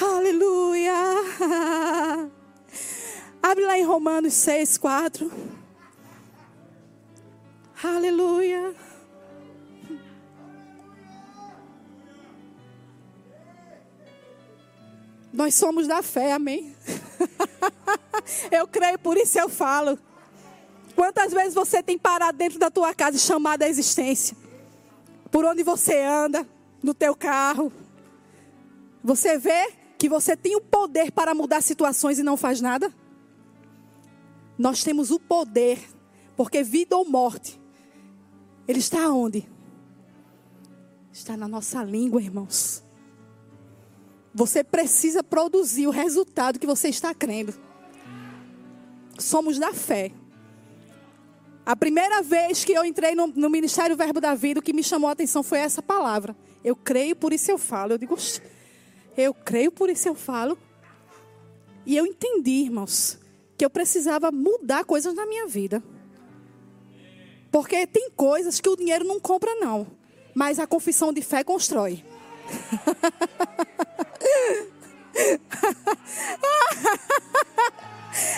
[0.00, 0.92] Aleluia.
[3.42, 5.57] Abre lá em Romanos 6, 4.
[7.82, 8.74] Aleluia.
[15.32, 16.74] Nós somos da fé, amém?
[18.50, 19.98] eu creio, por isso eu falo.
[20.96, 24.36] Quantas vezes você tem parado dentro da tua casa e chamado a existência?
[25.30, 26.46] Por onde você anda,
[26.82, 27.72] no teu carro.
[29.02, 32.92] Você vê que você tem o poder para mudar situações e não faz nada?
[34.56, 35.78] Nós temos o poder,
[36.36, 37.60] porque vida ou morte,
[38.68, 39.48] ele está onde?
[41.10, 42.84] Está na nossa língua, irmãos.
[44.34, 47.54] Você precisa produzir o resultado que você está crendo.
[49.18, 50.12] Somos da fé.
[51.64, 54.84] A primeira vez que eu entrei no, no, Ministério Verbo da Vida, o que me
[54.84, 56.36] chamou a atenção foi essa palavra.
[56.62, 57.94] Eu creio, por isso eu falo.
[57.94, 58.16] Eu digo,
[59.16, 60.58] eu creio, por isso eu falo.
[61.86, 63.18] E eu entendi, irmãos,
[63.56, 65.82] que eu precisava mudar coisas na minha vida.
[67.50, 69.86] Porque tem coisas que o dinheiro não compra, não.
[70.34, 72.04] Mas a confissão de fé constrói.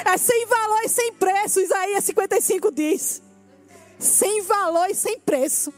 [0.04, 3.22] É sem valor e sem preço, Isaías 55 diz.
[3.98, 5.72] Sem valor e sem preço.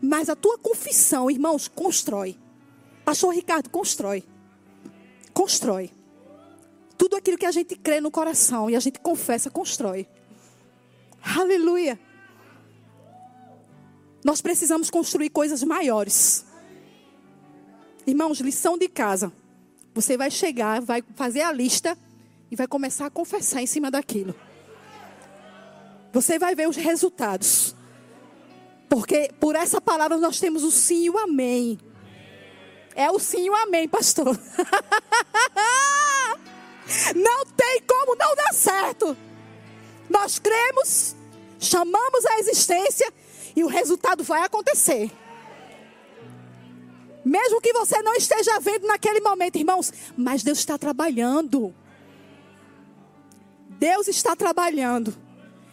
[0.00, 2.36] Mas a tua confissão, irmãos, constrói.
[3.04, 4.24] Pastor Ricardo, constrói.
[5.32, 5.90] Constrói.
[6.96, 10.06] Tudo aquilo que a gente crê no coração e a gente confessa, constrói.
[11.22, 11.98] Aleluia.
[14.24, 16.44] Nós precisamos construir coisas maiores.
[18.06, 19.32] Irmãos, lição de casa.
[19.94, 21.96] Você vai chegar, vai fazer a lista
[22.50, 24.34] e vai começar a confessar em cima daquilo.
[26.12, 27.74] Você vai ver os resultados.
[28.88, 31.78] Porque por essa palavra nós temos o sim e o amém.
[32.94, 34.36] É o sim e o amém, pastor.
[37.14, 39.16] não tem como não dar certo.
[40.08, 41.14] Nós cremos,
[41.60, 43.12] chamamos a existência
[43.54, 45.10] e o resultado vai acontecer.
[47.24, 51.74] Mesmo que você não esteja vendo naquele momento, irmãos, mas Deus está trabalhando.
[53.68, 55.14] Deus está trabalhando.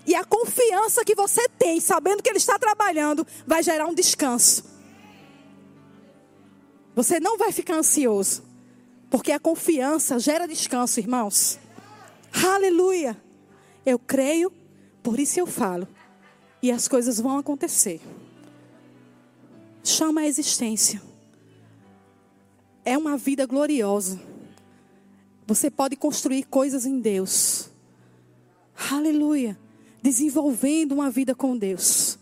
[0.05, 4.63] E a confiança que você tem, sabendo que Ele está trabalhando, vai gerar um descanso.
[6.95, 8.43] Você não vai ficar ansioso.
[9.09, 11.59] Porque a confiança gera descanso, irmãos.
[12.31, 13.21] Aleluia.
[13.85, 14.51] Eu creio,
[15.01, 15.87] por isso eu falo.
[16.61, 18.01] E as coisas vão acontecer.
[19.83, 21.01] Chama a existência.
[22.83, 24.19] É uma vida gloriosa.
[25.45, 27.69] Você pode construir coisas em Deus.
[28.91, 29.57] Aleluia.
[30.01, 32.19] Desenvolvendo uma vida com Deus.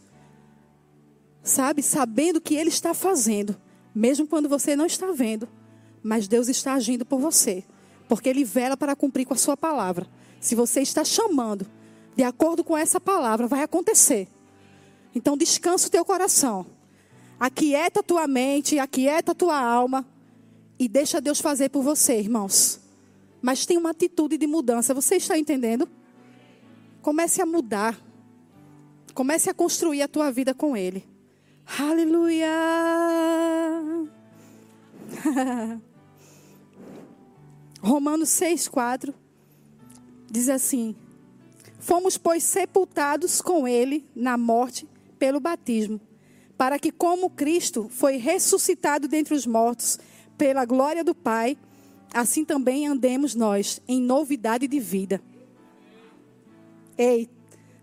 [1.44, 1.82] Sabe?
[1.82, 3.56] Sabendo que Ele está fazendo.
[3.94, 5.48] Mesmo quando você não está vendo.
[6.04, 7.64] Mas Deus está agindo por você.
[8.08, 10.08] Porque Ele vela para cumprir com a sua palavra.
[10.40, 11.66] Se você está chamando,
[12.16, 14.28] de acordo com essa palavra, vai acontecer.
[15.14, 16.66] Então descansa o teu coração.
[17.40, 20.06] Aquieta a tua mente, aquieta a tua alma.
[20.80, 22.80] E deixa Deus fazer por você, irmãos.
[23.42, 24.94] Mas tem uma atitude de mudança.
[24.94, 25.88] Você está entendendo?
[27.02, 28.00] Comece a mudar.
[29.14, 31.06] Comece a construir a tua vida com Ele.
[31.80, 32.50] Aleluia!
[37.82, 39.14] Romanos 6, 4
[40.30, 40.96] diz assim:
[41.86, 46.02] Fomos, pois, sepultados com Ele na morte pelo batismo,
[46.58, 50.00] para que, como Cristo foi ressuscitado dentre os mortos
[50.36, 51.56] pela glória do Pai,
[52.12, 55.22] assim também andemos nós em novidade de vida.
[56.98, 57.30] Ei,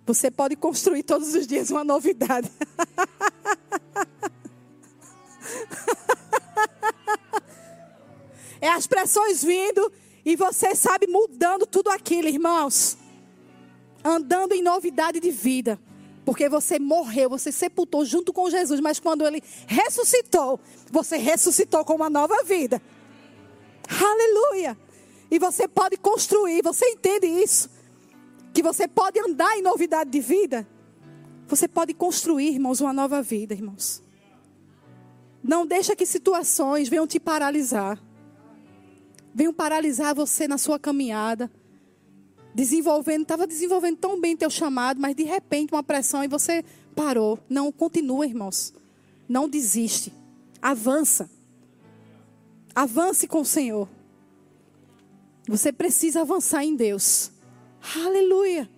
[0.04, 2.50] você pode construir todos os dias uma novidade.
[8.60, 9.92] é as pressões vindo
[10.24, 13.00] e você sabe mudando tudo aquilo, irmãos.
[14.04, 15.78] Andando em novidade de vida.
[16.24, 20.60] Porque você morreu, você sepultou junto com Jesus, mas quando ele ressuscitou,
[20.90, 22.80] você ressuscitou com uma nova vida.
[23.88, 24.78] Aleluia!
[25.30, 27.68] E você pode construir, você entende isso?
[28.52, 30.66] que você pode andar em novidade de vida,
[31.46, 34.02] você pode construir, irmãos, uma nova vida, irmãos.
[35.42, 37.98] Não deixa que situações venham te paralisar.
[39.34, 41.50] Venham paralisar você na sua caminhada.
[42.54, 47.38] Desenvolvendo, estava desenvolvendo tão bem teu chamado, mas de repente uma pressão e você parou.
[47.48, 48.74] Não, continua, irmãos.
[49.28, 50.12] Não desiste.
[50.60, 51.30] Avança.
[52.74, 53.88] Avance com o Senhor.
[55.48, 57.32] Você precisa avançar em Deus.
[58.04, 58.68] Aleluia.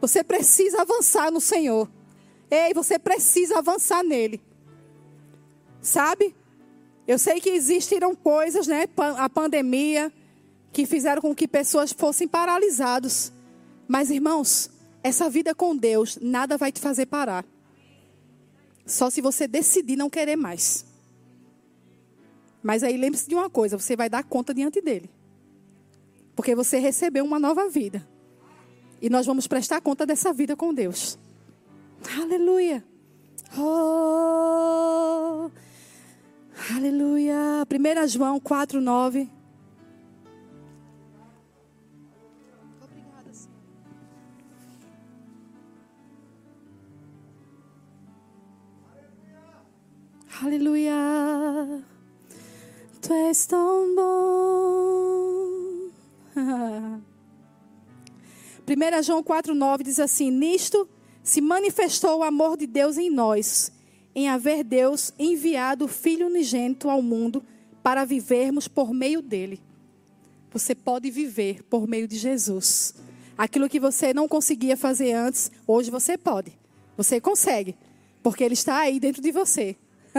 [0.00, 1.90] Você precisa avançar no Senhor.
[2.50, 4.40] Ei, você precisa avançar nele.
[5.82, 6.34] Sabe?
[7.06, 8.88] Eu sei que existiram coisas, né?
[9.16, 10.12] A pandemia,
[10.78, 13.32] que fizeram com que pessoas fossem paralisados.
[13.88, 14.70] Mas, irmãos,
[15.02, 17.44] essa vida com Deus, nada vai te fazer parar.
[18.86, 20.86] Só se você decidir não querer mais.
[22.62, 25.10] Mas aí lembre-se de uma coisa: você vai dar conta diante dele.
[26.36, 28.06] Porque você recebeu uma nova vida.
[29.02, 31.18] E nós vamos prestar conta dessa vida com Deus.
[32.22, 32.84] Aleluia.
[33.58, 35.50] Oh,
[36.72, 37.66] aleluia.
[37.68, 39.37] 1 João 4, 9.
[50.48, 51.84] Aleluia.
[53.02, 55.90] Tu és tão bom.
[58.66, 60.88] 1 João 4,9 diz assim: Nisto
[61.22, 63.70] se manifestou o amor de Deus em nós,
[64.14, 67.44] em haver Deus enviado o Filho unigênito ao mundo
[67.82, 69.60] para vivermos por meio dele.
[70.50, 72.94] Você pode viver por meio de Jesus.
[73.36, 76.58] Aquilo que você não conseguia fazer antes, hoje você pode.
[76.96, 77.76] Você consegue,
[78.22, 79.76] porque ele está aí dentro de você.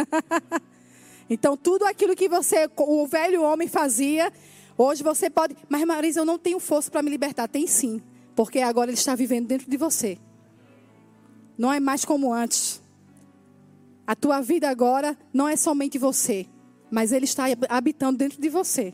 [1.29, 4.31] então, tudo aquilo que você, o velho homem fazia,
[4.77, 5.55] hoje você pode.
[5.67, 7.47] Mas, Marisa, eu não tenho força para me libertar.
[7.47, 8.01] Tem sim,
[8.35, 10.17] porque agora ele está vivendo dentro de você.
[11.57, 12.81] Não é mais como antes.
[14.09, 16.47] A tua vida agora não é somente você,
[16.89, 18.91] mas Ele está habitando dentro de você.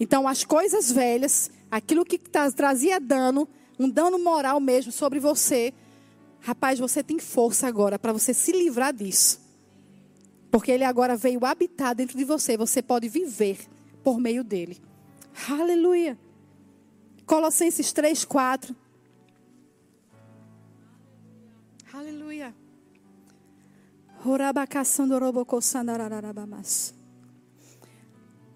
[0.00, 3.46] Então, as coisas velhas, aquilo que trazia dano,
[3.78, 5.74] um dano moral mesmo sobre você,
[6.40, 9.43] rapaz, você tem força agora para você se livrar disso.
[10.54, 13.58] Porque Ele agora veio habitar dentro de você, você pode viver
[14.04, 14.80] por meio dele.
[15.50, 16.16] Aleluia.
[17.26, 18.76] Colossenses 3, 4.
[21.92, 22.54] Aleluia.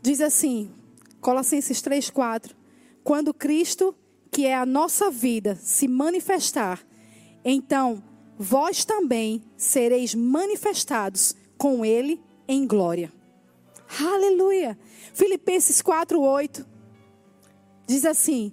[0.01, 0.71] Diz assim,
[1.21, 2.57] Colossenses 3, 4.
[3.03, 3.93] Quando Cristo,
[4.31, 6.81] que é a nossa vida, se manifestar,
[7.45, 8.01] então
[8.39, 13.13] vós também sereis manifestados com Ele em glória.
[14.01, 14.79] Aleluia.
[15.13, 16.67] Filipenses 4, 8.
[17.87, 18.53] Diz assim: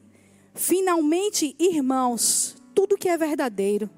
[0.53, 3.89] Finalmente, irmãos, tudo que é verdadeiro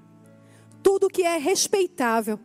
[0.87, 2.39] tudo que é respeitável,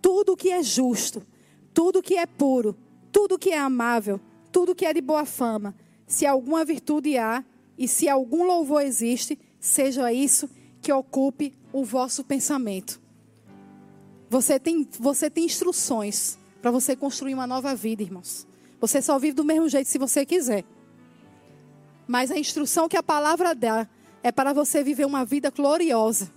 [0.00, 1.26] tudo que é justo,
[1.74, 2.76] tudo que é puro,
[3.10, 4.20] tudo que é amável,
[4.52, 5.74] tudo que é de boa fama,
[6.06, 7.44] se alguma virtude há
[7.76, 10.48] e se algum louvor existe, seja isso
[10.80, 13.00] que ocupe o vosso pensamento.
[14.28, 18.46] Você tem, você tem instruções para você construir uma nova vida, irmãos.
[18.80, 20.64] Você só vive do mesmo jeito se você quiser.
[22.06, 23.88] Mas a instrução que a palavra dá
[24.22, 26.30] é para você viver uma vida gloriosa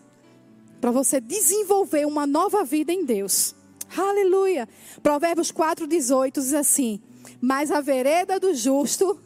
[0.79, 3.55] para você desenvolver uma nova vida em Deus.
[3.95, 4.67] Aleluia.
[5.01, 7.01] Provérbios 4:18 diz assim:
[7.41, 9.19] "Mas a vereda do justo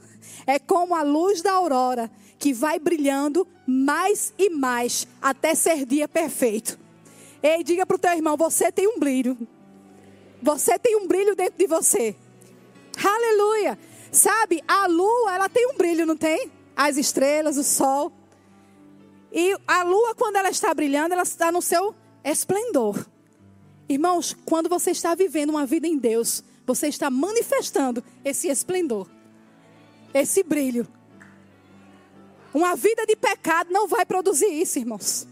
[0.47, 2.09] é como a luz da aurora,
[2.39, 6.79] que vai brilhando mais e mais até ser dia perfeito."
[7.43, 9.37] Ei, diga para o teu irmão, você tem um brilho.
[10.41, 12.15] Você tem um brilho dentro de você.
[13.03, 13.77] Aleluia.
[14.13, 16.49] Sabe, a lua, ela tem um brilho, não tem?
[16.73, 18.13] As estrelas, o sol.
[19.29, 23.05] E a lua, quando ela está brilhando, ela está no seu esplendor.
[23.89, 29.09] Irmãos, quando você está vivendo uma vida em Deus, você está manifestando esse esplendor,
[30.13, 30.87] esse brilho.
[32.53, 35.27] Uma vida de pecado não vai produzir isso, irmãos.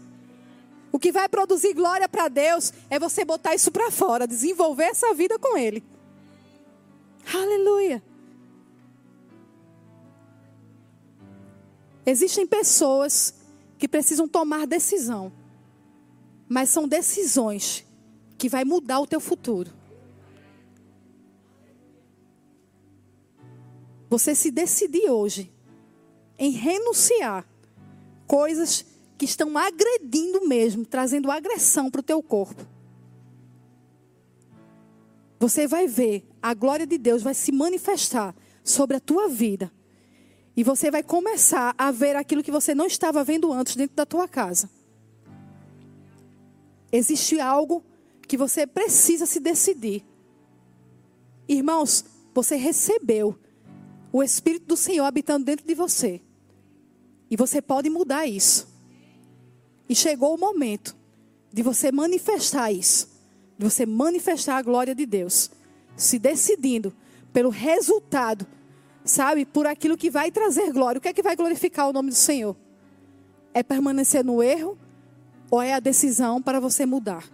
[0.92, 5.14] O que vai produzir glória para Deus é você botar isso para fora, desenvolver essa
[5.14, 5.82] vida com Ele.
[7.34, 8.02] Aleluia.
[12.04, 13.34] Existem pessoas
[13.78, 15.32] que precisam tomar decisão.
[16.48, 17.86] Mas são decisões
[18.36, 19.72] que vai mudar o teu futuro.
[24.10, 25.50] Você se decidir hoje
[26.38, 27.48] em renunciar
[28.26, 28.84] coisas
[29.22, 32.66] que estão agredindo mesmo, trazendo agressão para o teu corpo.
[35.38, 39.70] Você vai ver a glória de Deus vai se manifestar sobre a tua vida
[40.56, 44.04] e você vai começar a ver aquilo que você não estava vendo antes dentro da
[44.04, 44.68] tua casa.
[46.90, 47.84] Existe algo
[48.26, 50.04] que você precisa se decidir.
[51.46, 52.04] Irmãos,
[52.34, 53.38] você recebeu
[54.12, 56.20] o Espírito do Senhor habitando dentro de você.
[57.30, 58.71] E você pode mudar isso.
[59.92, 60.96] E chegou o momento
[61.52, 63.10] de você manifestar isso.
[63.58, 65.50] De você manifestar a glória de Deus.
[65.94, 66.94] Se decidindo
[67.30, 68.46] pelo resultado
[69.04, 70.98] sabe, por aquilo que vai trazer glória.
[70.98, 72.56] O que é que vai glorificar o nome do Senhor?
[73.52, 74.78] É permanecer no erro
[75.50, 77.28] ou é a decisão para você mudar?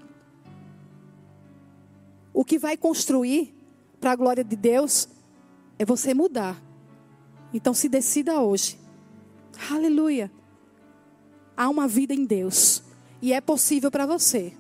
[2.35, 3.55] O que vai construir
[4.01, 5.09] para a glória de Deus
[5.79, 6.61] é você mudar.
[7.55, 8.77] Então se decida hoje.
[9.71, 10.29] Aleluia.
[11.59, 12.85] Há uma vida em Deus
[13.21, 14.53] e é possível para você.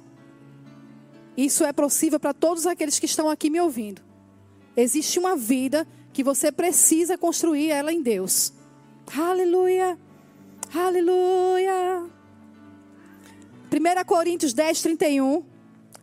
[1.36, 4.02] Isso é possível para todos aqueles que estão aqui me ouvindo.
[4.76, 8.52] Existe uma vida que você precisa construir ela em Deus.
[9.16, 9.96] Aleluia.
[10.74, 12.02] Aleluia.
[13.70, 15.44] 1 Coríntios 10, 31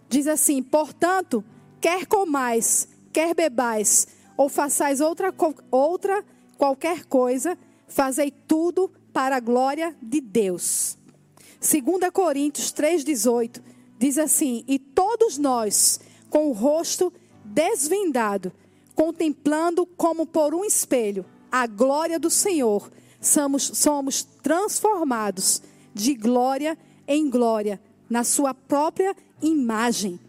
[0.07, 1.43] diz assim: Portanto,
[1.81, 5.33] quer comais, quer bebais, ou façais outra,
[5.69, 6.23] outra
[6.57, 10.97] qualquer coisa, fazei tudo para a glória de Deus.
[11.61, 13.61] 2 Coríntios 3,18
[13.97, 18.51] diz assim: E todos nós, com o rosto desvendado,
[18.93, 22.91] contemplando como por um espelho a glória do Senhor,
[23.21, 25.61] somos, somos transformados
[25.93, 30.19] de glória em glória na sua própria imagem,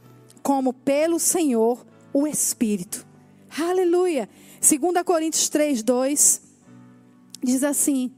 [0.45, 3.05] como pelo Senhor o Espírito.
[3.51, 4.29] Aleluia.
[4.61, 6.41] 2 Coríntios 3, 2
[7.43, 8.13] diz assim: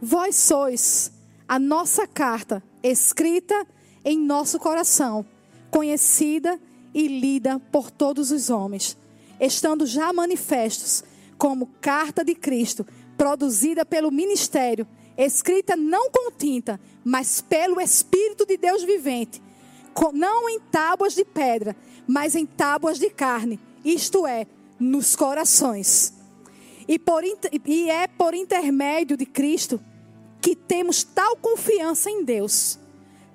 [0.00, 1.10] Vós sois
[1.46, 3.66] a nossa carta escrita
[4.04, 5.26] em nosso coração,
[5.70, 6.58] conhecida
[6.94, 8.96] e lida por todos os homens,
[9.40, 11.02] estando já manifestos
[11.36, 12.86] como carta de Cristo,
[13.16, 14.86] produzida pelo ministério,
[15.16, 19.42] escrita não com tinta, mas pelo Espírito de Deus vivente,
[20.12, 21.76] não em tábuas de pedra,
[22.06, 24.46] mas em tábuas de carne, isto é,
[24.78, 26.17] nos corações.
[26.88, 29.78] E, por, e é por intermédio de Cristo
[30.40, 32.78] que temos tal confiança em Deus.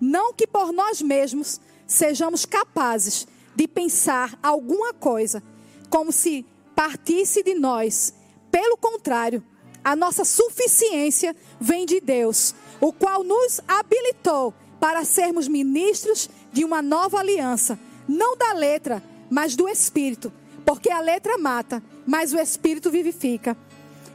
[0.01, 5.43] Não que por nós mesmos sejamos capazes de pensar alguma coisa
[5.89, 6.43] como se
[6.76, 8.14] partisse de nós.
[8.49, 9.43] Pelo contrário,
[9.84, 16.82] a nossa suficiência vem de Deus, o qual nos habilitou para sermos ministros de uma
[16.82, 20.32] nova aliança, não da letra, mas do Espírito,
[20.66, 23.57] porque a letra mata, mas o Espírito vivifica.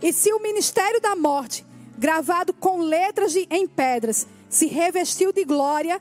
[0.02, 1.64] E se o ministério da morte,
[1.96, 6.00] gravado com letras de, em pedras, se revestiu de glória,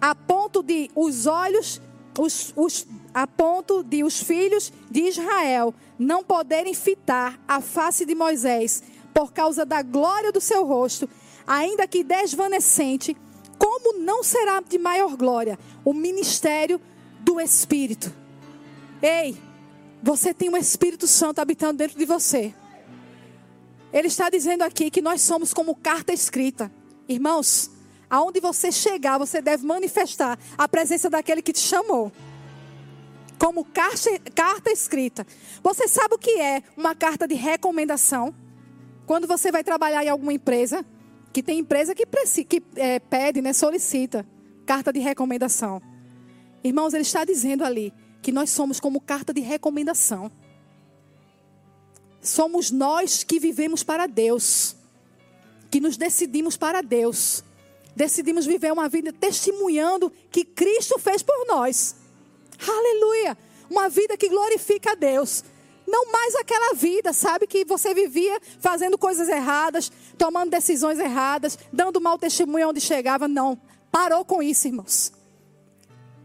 [0.00, 1.80] a ponto de os olhos,
[2.18, 8.14] os, os, a ponto de os filhos de Israel não poderem fitar a face de
[8.14, 8.82] Moisés
[9.14, 11.08] por causa da glória do seu rosto,
[11.46, 13.16] ainda que desvanecente,
[13.58, 16.80] como não será de maior glória o ministério
[17.20, 18.12] do Espírito?
[19.00, 19.36] Ei,
[20.02, 22.52] você tem um Espírito Santo habitando dentro de você.
[23.92, 26.72] Ele está dizendo aqui que nós somos como carta escrita.
[27.08, 27.70] Irmãos,
[28.10, 32.10] aonde você chegar, você deve manifestar a presença daquele que te chamou.
[33.38, 35.26] Como carta, carta escrita.
[35.62, 38.34] Você sabe o que é uma carta de recomendação?
[39.06, 40.84] Quando você vai trabalhar em alguma empresa,
[41.32, 42.06] que tem empresa que,
[42.44, 44.26] que é, pede, né, solicita
[44.66, 45.82] carta de recomendação.
[46.62, 47.92] Irmãos, ele está dizendo ali
[48.22, 50.30] que nós somos como carta de recomendação.
[52.20, 54.76] Somos nós que vivemos para Deus,
[55.68, 57.42] que nos decidimos para Deus.
[57.96, 61.96] Decidimos viver uma vida testemunhando que Cristo fez por nós.
[62.66, 63.36] Aleluia!
[63.68, 65.44] Uma vida que glorifica a Deus.
[65.86, 72.00] Não mais aquela vida, sabe, que você vivia fazendo coisas erradas, tomando decisões erradas, dando
[72.00, 73.26] mau testemunho onde chegava.
[73.26, 73.60] Não.
[73.90, 75.12] Parou com isso, irmãos.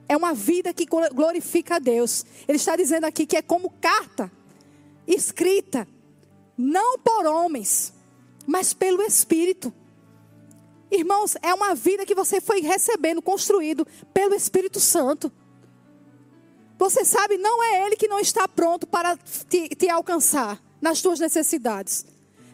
[0.10, 2.26] É uma vida que glorifica a Deus.
[2.48, 4.32] Ele está dizendo aqui que é como carta
[5.08, 5.88] escrita,
[6.58, 7.94] não por homens,
[8.46, 9.74] mas pelo Espírito.
[10.90, 15.32] Irmãos, é uma vida que você foi recebendo, construído pelo Espírito Santo.
[16.78, 19.18] Você sabe, não é Ele que não está pronto para
[19.50, 22.06] te, te alcançar nas tuas necessidades.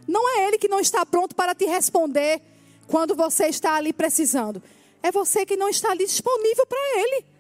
[0.07, 2.41] Não é Ele que não está pronto para te responder
[2.87, 4.61] quando você está ali precisando.
[5.01, 7.32] É você que não está ali disponível para Ele.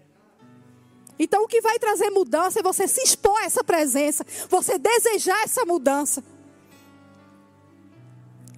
[1.17, 5.43] Então, o que vai trazer mudança é você se expor a essa presença, você desejar
[5.43, 6.23] essa mudança.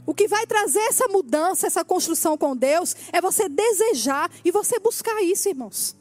[0.06, 4.80] O que vai trazer essa mudança, essa construção com Deus, é você desejar e você
[4.80, 5.96] buscar isso, irmãos.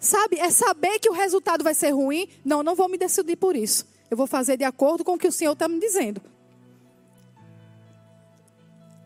[0.00, 2.28] Sabe, é saber que o resultado vai ser ruim.
[2.44, 3.86] Não, não vou me decidir por isso.
[4.10, 6.20] Eu vou fazer de acordo com o que o Senhor está me dizendo.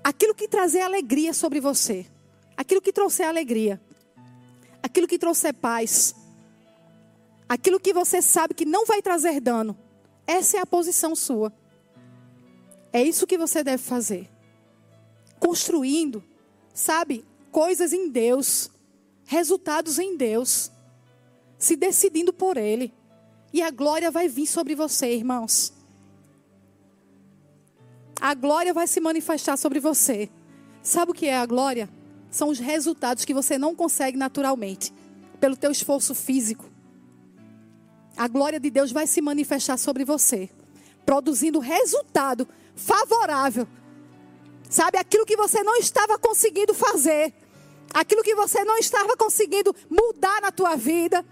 [0.02, 2.06] Aquilo que trazer alegria sobre você,
[2.56, 3.80] aquilo que trouxer alegria,
[4.88, 6.14] aquilo que trouxer paz,
[7.46, 9.76] aquilo que você sabe que não vai trazer dano,
[10.26, 11.52] essa é a posição sua.
[12.90, 14.30] É isso que você deve fazer.
[15.38, 16.24] Construindo,
[16.72, 18.70] sabe, coisas em Deus,
[19.26, 20.72] resultados em Deus,
[21.58, 22.92] se decidindo por Ele.
[23.52, 25.72] E a glória vai vir sobre você, irmãos.
[28.18, 30.30] A glória vai se manifestar sobre você.
[30.82, 31.88] Sabe o que é a glória?
[32.30, 34.92] São os resultados que você não consegue naturalmente,
[35.40, 36.70] pelo teu esforço físico.
[38.16, 40.50] A glória de Deus vai se manifestar sobre você,
[41.06, 43.66] produzindo resultado favorável.
[44.68, 47.32] Sabe, aquilo que você não estava conseguindo fazer,
[47.94, 51.24] aquilo que você não estava conseguindo mudar na tua vida,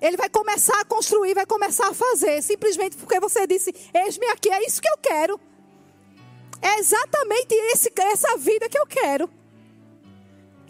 [0.00, 4.50] ele vai começar a construir, vai começar a fazer, simplesmente porque você disse: Eis-me aqui,
[4.50, 5.40] é isso que eu quero.
[6.60, 9.28] É exatamente esse, essa vida que eu quero.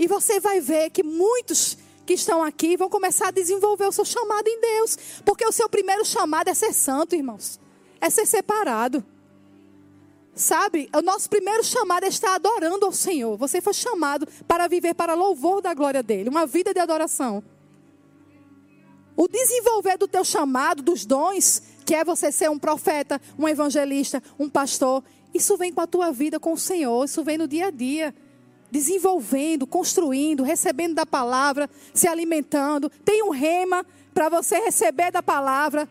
[0.03, 4.05] E você vai ver que muitos que estão aqui vão começar a desenvolver o seu
[4.05, 4.98] chamado em Deus.
[5.24, 7.61] Porque o seu primeiro chamado é ser santo, irmãos.
[8.00, 9.05] É ser separado.
[10.34, 13.36] Sabe, o nosso primeiro chamado é estar adorando ao Senhor.
[13.36, 17.40] Você foi chamado para viver para louvor da glória dele, uma vida de adoração.
[19.16, 24.20] O desenvolver do teu chamado, dos dons, que é você ser um profeta, um evangelista,
[24.36, 27.68] um pastor, isso vem com a tua vida com o Senhor, isso vem no dia
[27.68, 28.12] a dia.
[28.72, 32.90] Desenvolvendo, construindo, recebendo da palavra, se alimentando.
[33.04, 35.88] Tem um rema para você receber da palavra.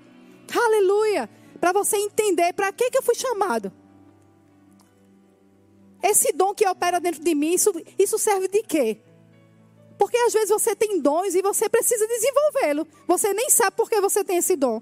[0.53, 1.29] Aleluia!
[1.59, 3.71] Para você entender para que, que eu fui chamado.
[6.01, 8.99] Esse dom que opera dentro de mim, isso, isso serve de quê?
[9.99, 12.87] Porque às vezes você tem dons e você precisa desenvolvê-lo.
[13.07, 14.81] Você nem sabe por que você tem esse dom.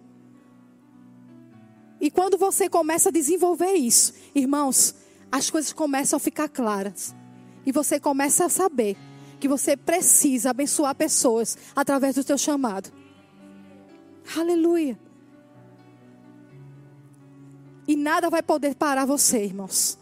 [1.99, 4.95] E quando você começa a desenvolver isso, irmãos,
[5.29, 7.13] as coisas começam a ficar claras.
[7.69, 8.97] E você começa a saber
[9.39, 12.91] que você precisa abençoar pessoas através do teu chamado.
[14.35, 14.99] Aleluia.
[17.87, 19.99] E nada vai poder parar você, irmãos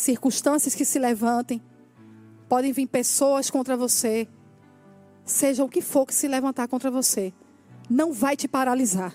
[0.00, 1.62] circunstâncias que se levantem,
[2.48, 4.26] podem vir pessoas contra você,
[5.24, 7.32] seja o que for que se levantar contra você,
[7.88, 9.14] não vai te paralisar.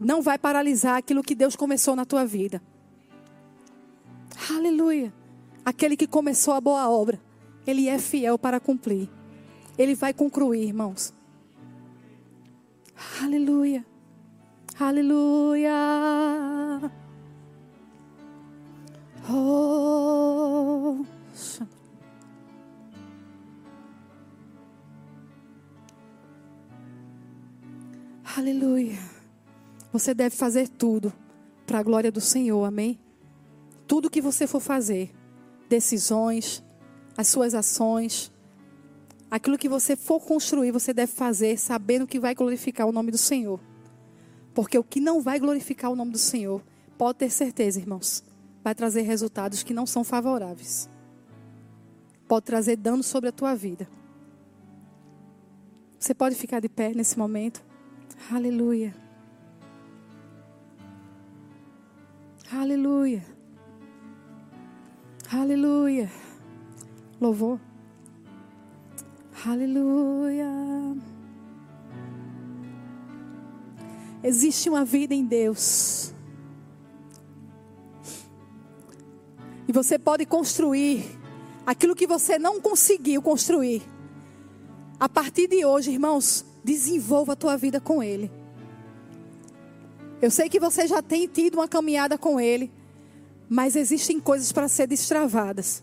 [0.00, 2.62] Não vai paralisar aquilo que Deus começou na tua vida.
[4.50, 5.12] Aleluia.
[5.64, 7.20] Aquele que começou a boa obra,
[7.66, 9.08] ele é fiel para cumprir.
[9.76, 11.12] Ele vai concluir, irmãos.
[13.22, 13.84] Aleluia.
[14.78, 15.72] Aleluia.
[19.30, 21.04] Oh,
[28.36, 28.98] Aleluia.
[29.92, 31.12] Você deve fazer tudo
[31.66, 32.98] para a glória do Senhor, amém?
[33.88, 35.10] Tudo que você for fazer,
[35.68, 36.62] decisões,
[37.16, 38.30] as suas ações,
[39.30, 43.18] aquilo que você for construir, você deve fazer sabendo que vai glorificar o nome do
[43.18, 43.58] Senhor.
[44.54, 46.62] Porque o que não vai glorificar o nome do Senhor,
[46.98, 48.22] pode ter certeza, irmãos,
[48.62, 50.88] vai trazer resultados que não são favoráveis.
[52.28, 53.88] Pode trazer dano sobre a tua vida.
[55.98, 57.64] Você pode ficar de pé nesse momento.
[58.30, 58.94] Aleluia.
[62.52, 63.37] Aleluia.
[65.32, 66.10] Aleluia.
[67.20, 67.60] Louvor.
[69.46, 70.46] Aleluia.
[74.22, 76.12] Existe uma vida em Deus
[79.68, 81.04] E você pode construir
[81.66, 83.82] aquilo que você não conseguiu construir.
[84.98, 88.30] A partir de hoje, irmãos, desenvolva a tua vida com Ele.
[90.22, 92.72] Eu sei que você já tem tido uma caminhada com Ele,
[93.48, 95.82] mas existem coisas para ser destravadas.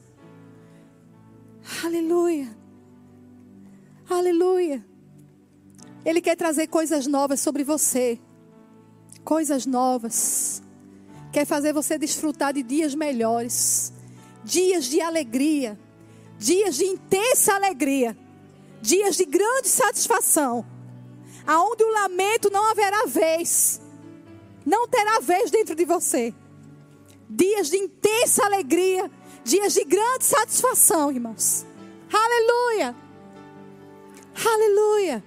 [1.84, 2.56] Aleluia.
[4.10, 4.86] Aleluia.
[6.06, 8.20] Ele quer trazer coisas novas sobre você.
[9.24, 10.62] Coisas novas
[11.32, 13.92] quer fazer você desfrutar de dias melhores,
[14.44, 15.78] dias de alegria,
[16.38, 18.16] dias de intensa alegria,
[18.82, 20.66] dias de grande satisfação,
[21.46, 23.82] aonde o lamento não haverá vez,
[24.66, 26.34] não terá vez dentro de você.
[27.30, 29.10] Dias de intensa alegria,
[29.44, 31.66] dias de grande satisfação, irmãos.
[32.12, 32.96] Aleluia!
[34.46, 35.24] Aleluia!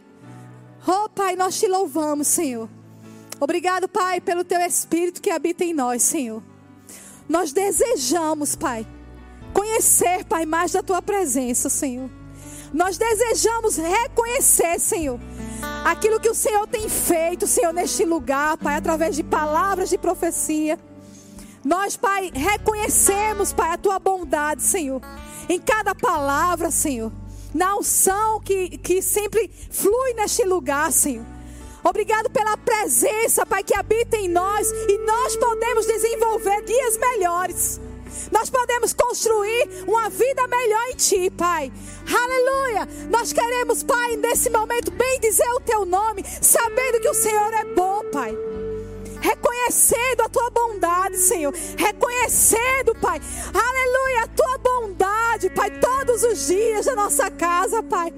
[0.86, 2.68] Oh, Pai, nós te louvamos, Senhor.
[3.40, 6.42] Obrigado, Pai, pelo teu Espírito que habita em nós, Senhor.
[7.28, 8.86] Nós desejamos, Pai,
[9.52, 12.10] conhecer, Pai, mais da tua presença, Senhor.
[12.72, 15.18] Nós desejamos reconhecer, Senhor,
[15.84, 20.78] aquilo que o Senhor tem feito, Senhor, neste lugar, Pai, através de palavras de profecia.
[21.68, 25.02] Nós, Pai, reconhecemos, Pai, a tua bondade, Senhor,
[25.50, 27.12] em cada palavra, Senhor,
[27.54, 31.26] na unção que, que sempre flui neste lugar, Senhor.
[31.84, 37.78] Obrigado pela presença, Pai, que habita em nós e nós podemos desenvolver dias melhores.
[38.32, 41.70] Nós podemos construir uma vida melhor em Ti, Pai.
[42.06, 42.88] Aleluia.
[43.10, 47.64] Nós queremos, Pai, nesse momento, bem dizer o Teu nome, sabendo que o Senhor é
[47.74, 48.47] bom, Pai.
[49.20, 51.52] Reconhecendo a Tua bondade, Senhor.
[51.76, 53.20] Reconhecendo, Pai.
[53.52, 54.22] Aleluia.
[54.22, 58.12] A Tua bondade, Pai, todos os dias da nossa casa, Pai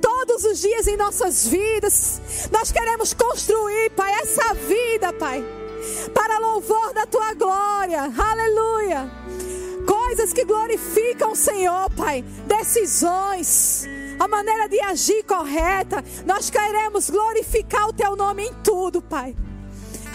[0.00, 2.20] todos os dias em nossas vidas.
[2.50, 5.44] Nós queremos construir, Pai, essa vida, Pai,
[6.12, 8.12] para louvor da tua glória.
[8.16, 9.10] Aleluia.
[9.86, 12.22] Coisas que glorificam o Senhor, Pai.
[12.46, 13.84] Decisões,
[14.18, 16.04] a maneira de agir correta.
[16.26, 19.36] Nós queremos glorificar o teu nome em tudo, Pai.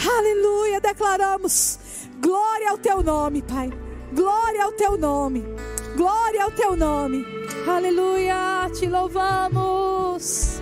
[0.06, 0.80] Aleluia.
[0.80, 1.80] Declaramos
[2.20, 3.72] glória ao teu nome, Pai.
[4.14, 5.44] Glória ao teu nome.
[5.96, 7.26] Glória ao teu nome.
[7.68, 10.62] Aleluia, te louvamos.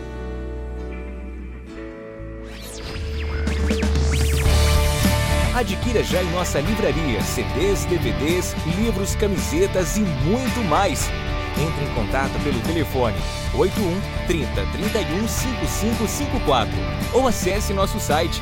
[5.55, 11.09] Adquira já em nossa livraria CDs, DVDs, livros, camisetas e muito mais.
[11.57, 13.15] Entre em contato pelo telefone
[13.53, 16.73] 81 30 31 5554
[17.13, 18.41] ou acesse nosso site